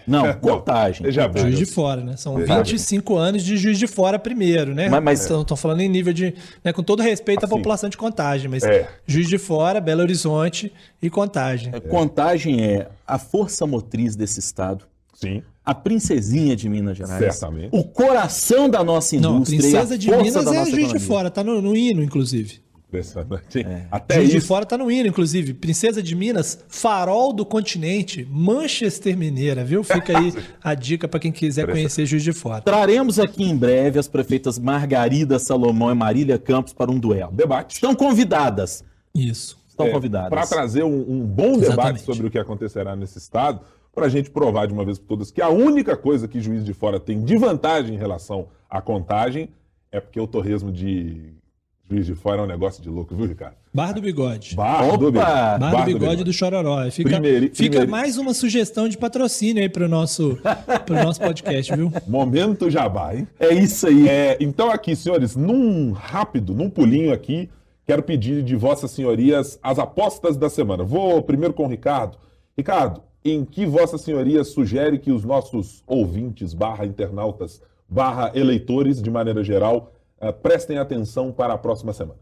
[0.07, 1.05] Não, Contagem.
[1.05, 2.17] Veja Juiz de Fora, né?
[2.17, 4.89] São 25 anos de Juiz de Fora primeiro, né?
[4.89, 5.31] Mas, mas...
[5.31, 6.35] Estão falando em nível de...
[6.65, 8.89] Né, com todo respeito assim, à população de Contagem, mas é.
[9.07, 11.73] Juiz de Fora, Belo Horizonte e Contagem.
[11.75, 11.81] É.
[11.81, 14.85] Contagem é a força motriz desse estado.
[15.15, 15.43] Sim.
[15.65, 17.19] A princesinha de Minas Gerais.
[17.19, 17.69] Certamente.
[17.73, 19.33] O coração da nossa indústria.
[19.33, 20.89] Não, a princesa de Minas é Juiz economia.
[20.89, 22.61] de Fora, tá no, no hino, inclusive.
[22.89, 23.61] Impressionante.
[23.61, 23.87] É.
[23.91, 24.41] Até Juiz isso.
[24.41, 25.53] de Fora tá no hino, inclusive.
[25.53, 29.85] Princesa de Minas, farol do continente, Manchester Mineira, viu?
[29.85, 30.33] Fica aí
[30.63, 32.63] a dica para quem quiser conhecer Juiz de Fora.
[32.63, 37.31] Traremos aqui em breve as prefeitas Margarida Salomão e Marília Campos para um duelo.
[37.33, 37.75] Debate.
[37.75, 38.83] Estão convidadas.
[39.15, 39.59] Isso.
[39.69, 40.31] Estão é, convidadas.
[40.31, 41.71] Para trazer um, um bom Exatamente.
[41.71, 43.61] debate sobre o que acontecerá nesse estado,
[43.95, 46.65] para a gente provar de uma vez por todas que a única coisa que Juiz
[46.65, 49.51] de Fora tem de vantagem em relação à contagem
[49.93, 51.38] é porque o torresmo de
[51.91, 53.57] Juiz de Fora é um negócio de louco, viu, Ricardo?
[53.73, 54.55] Bar do Bigode.
[54.55, 55.13] Bar do Bigode.
[55.17, 56.91] Bar, Bar do, bigode do Bigode do Chororó.
[56.91, 60.39] Fica, primeiro, fica mais uma sugestão de patrocínio aí para o nosso,
[60.91, 61.91] nosso podcast, viu?
[62.07, 63.27] Momento jabá, hein?
[63.41, 64.07] É isso aí.
[64.07, 67.49] É, então aqui, senhores, num rápido, num pulinho aqui,
[67.87, 70.85] quero pedir de vossas senhorias as apostas da semana.
[70.85, 72.19] Vou primeiro com o Ricardo.
[72.55, 79.11] Ricardo, em que vossa senhoria sugere que os nossos ouvintes, barra internautas, barra eleitores, de
[79.11, 79.93] maneira geral,
[80.43, 82.19] prestem atenção para a próxima semana?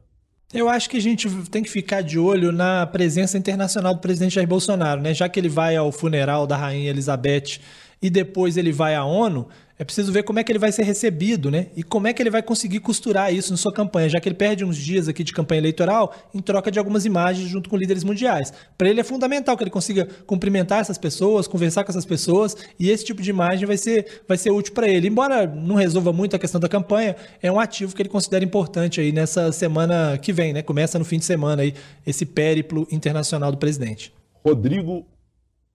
[0.55, 4.36] Eu acho que a gente tem que ficar de olho na presença internacional do presidente
[4.36, 5.12] Jair Bolsonaro, né?
[5.12, 7.59] Já que ele vai ao funeral da rainha Elizabeth
[8.01, 10.84] e depois ele vai à ONU, é preciso ver como é que ele vai ser
[10.84, 11.66] recebido, né?
[11.76, 14.34] E como é que ele vai conseguir costurar isso na sua campanha, já que ele
[14.34, 18.03] perde uns dias aqui de campanha eleitoral em troca de algumas imagens junto com líderes
[18.03, 18.53] mundiais.
[18.78, 22.88] Para ele é fundamental que ele consiga cumprimentar essas pessoas, conversar com essas pessoas, e
[22.88, 25.09] esse tipo de imagem vai ser, vai ser útil para ele.
[25.09, 28.99] Embora não resolva muito a questão da campanha, é um ativo que ele considera importante
[28.99, 30.62] aí nessa semana que vem, né?
[30.62, 31.74] Começa no fim de semana aí
[32.07, 34.11] esse périplo internacional do presidente.
[34.42, 35.07] Rodrigo,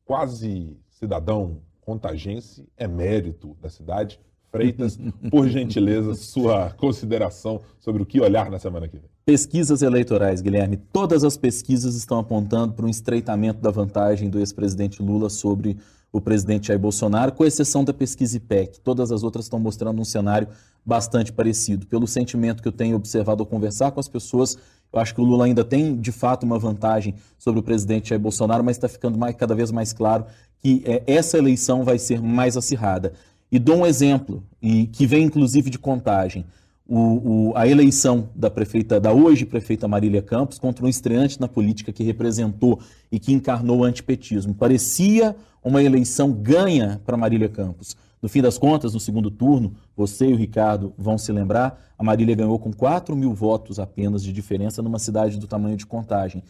[0.05, 4.19] quase cidadão contagense é mérito da cidade.
[4.51, 9.09] Freitas, por gentileza, sua consideração sobre o que olhar na semana que vem.
[9.25, 10.77] Pesquisas eleitorais, Guilherme.
[10.77, 15.77] Todas as pesquisas estão apontando para um estreitamento da vantagem do ex-presidente Lula sobre
[16.11, 18.79] o presidente Jair Bolsonaro, com exceção da pesquisa IPEC.
[18.81, 20.47] Todas as outras estão mostrando um cenário
[20.85, 21.87] bastante parecido.
[21.87, 24.57] Pelo sentimento que eu tenho observado ao conversar com as pessoas,
[24.91, 28.19] eu acho que o Lula ainda tem, de fato, uma vantagem sobre o presidente Jair
[28.19, 30.25] Bolsonaro, mas está ficando mais, cada vez mais claro
[30.59, 33.13] que é, essa eleição vai ser mais acirrada.
[33.51, 36.45] E dou um exemplo, e que vem inclusive de contagem.
[36.93, 41.47] O, o, a eleição da prefeita, da hoje prefeita Marília Campos, contra um estreante na
[41.47, 44.53] política que representou e que encarnou o antipetismo.
[44.53, 45.33] Parecia
[45.63, 47.95] uma eleição ganha para Marília Campos.
[48.21, 52.03] No fim das contas, no segundo turno, você e o Ricardo vão se lembrar, a
[52.03, 56.43] Marília ganhou com 4 mil votos apenas de diferença numa cidade do tamanho de contagem.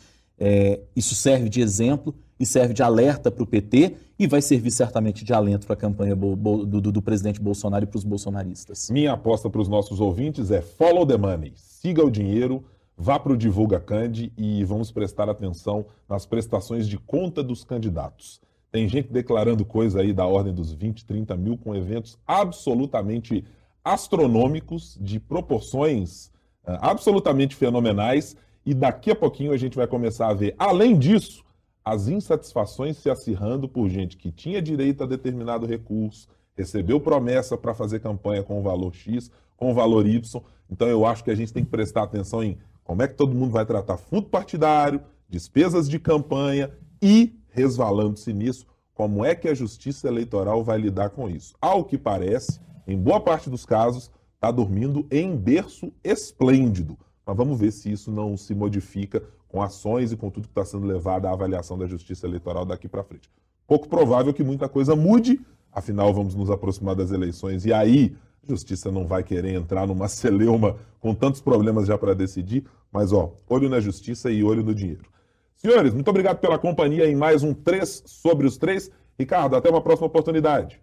[0.44, 4.72] É, isso serve de exemplo e serve de alerta para o PT e vai servir
[4.72, 8.90] certamente de alento para a campanha do, do, do, presidente Bolsonaro e para os bolsonaristas.
[8.90, 12.64] Minha aposta para os nossos ouvintes é follow the money, siga o dinheiro,
[12.98, 18.42] vá para o Divulga Cande e vamos prestar atenção nas prestações de conta dos candidatos.
[18.72, 23.46] Tem gente declarando coisa aí da ordem dos 20, 30 mil com eventos absolutamente
[23.84, 26.32] astronômicos, de proporções
[26.64, 28.36] uh, absolutamente fenomenais,
[28.66, 31.44] e daqui a pouquinho a gente vai começar a ver, além disso,
[31.84, 37.74] as insatisfações se acirrando por gente que tinha direito a determinado recurso, recebeu promessa para
[37.74, 40.42] fazer campanha com o valor X, com o valor Y.
[40.70, 43.36] Então eu acho que a gente tem que prestar atenção em como é que todo
[43.36, 49.54] mundo vai tratar fundo partidário, despesas de campanha e, resvalando-se nisso, como é que a
[49.54, 51.56] justiça eleitoral vai lidar com isso.
[51.60, 56.98] Ao que parece, em boa parte dos casos, está dormindo em berço esplêndido.
[57.26, 60.66] Mas vamos ver se isso não se modifica com ações e com tudo que está
[60.66, 63.30] sendo levado à avaliação da justiça eleitoral daqui para frente.
[63.68, 65.40] Pouco provável que muita coisa mude,
[65.72, 70.08] afinal vamos nos aproximar das eleições e aí a justiça não vai querer entrar numa
[70.10, 74.74] celeuma com tantos problemas já para decidir, mas ó, olho na justiça e olho no
[74.74, 75.12] dinheiro.
[75.58, 78.90] Senhores, muito obrigado pela companhia em mais um 3 sobre os 3.
[79.20, 80.82] Ricardo, até uma próxima oportunidade.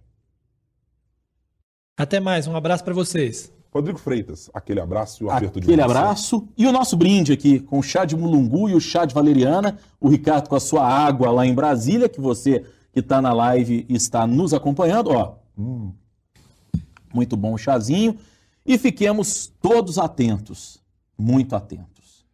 [1.96, 3.52] Até mais, um abraço para vocês.
[3.70, 6.48] Rodrigo Freitas, aquele abraço e o aperto aquele de Aquele abraço.
[6.56, 9.78] E o nosso brinde aqui com o chá de mulungu e o chá de valeriana.
[10.00, 13.84] O Ricardo com a sua água lá em Brasília, que você que está na live
[13.88, 15.10] está nos acompanhando.
[15.10, 15.92] Ó, hum,
[17.12, 18.16] muito bom o chazinho.
[18.64, 20.82] E fiquemos todos atentos,
[21.16, 22.26] muito atentos.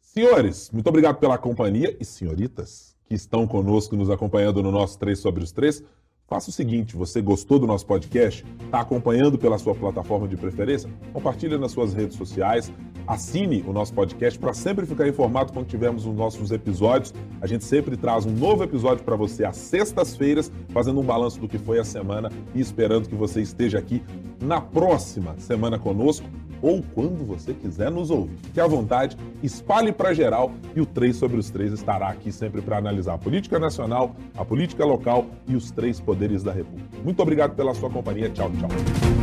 [0.00, 5.18] Senhores, muito obrigado pela companhia e senhoritas que estão conosco nos acompanhando no nosso 3
[5.18, 5.82] sobre os 3.
[6.26, 8.44] Faça o seguinte, você gostou do nosso podcast?
[8.64, 10.88] Está acompanhando pela sua plataforma de preferência?
[11.12, 12.72] Compartilhe nas suas redes sociais,
[13.06, 17.12] assine o nosso podcast para sempre ficar informado quando tivermos os nossos episódios.
[17.40, 21.48] A gente sempre traz um novo episódio para você às sextas-feiras, fazendo um balanço do
[21.48, 24.02] que foi a semana e esperando que você esteja aqui
[24.40, 26.26] na próxima semana conosco
[26.62, 28.36] ou quando você quiser nos ouvir.
[28.44, 32.62] Fique à vontade, espalhe para geral e o 3 sobre os 3 estará aqui sempre
[32.62, 36.98] para analisar a política nacional, a política local e os três poderes da República.
[37.02, 38.28] Muito obrigado pela sua companhia.
[38.28, 39.21] Tchau, tchau.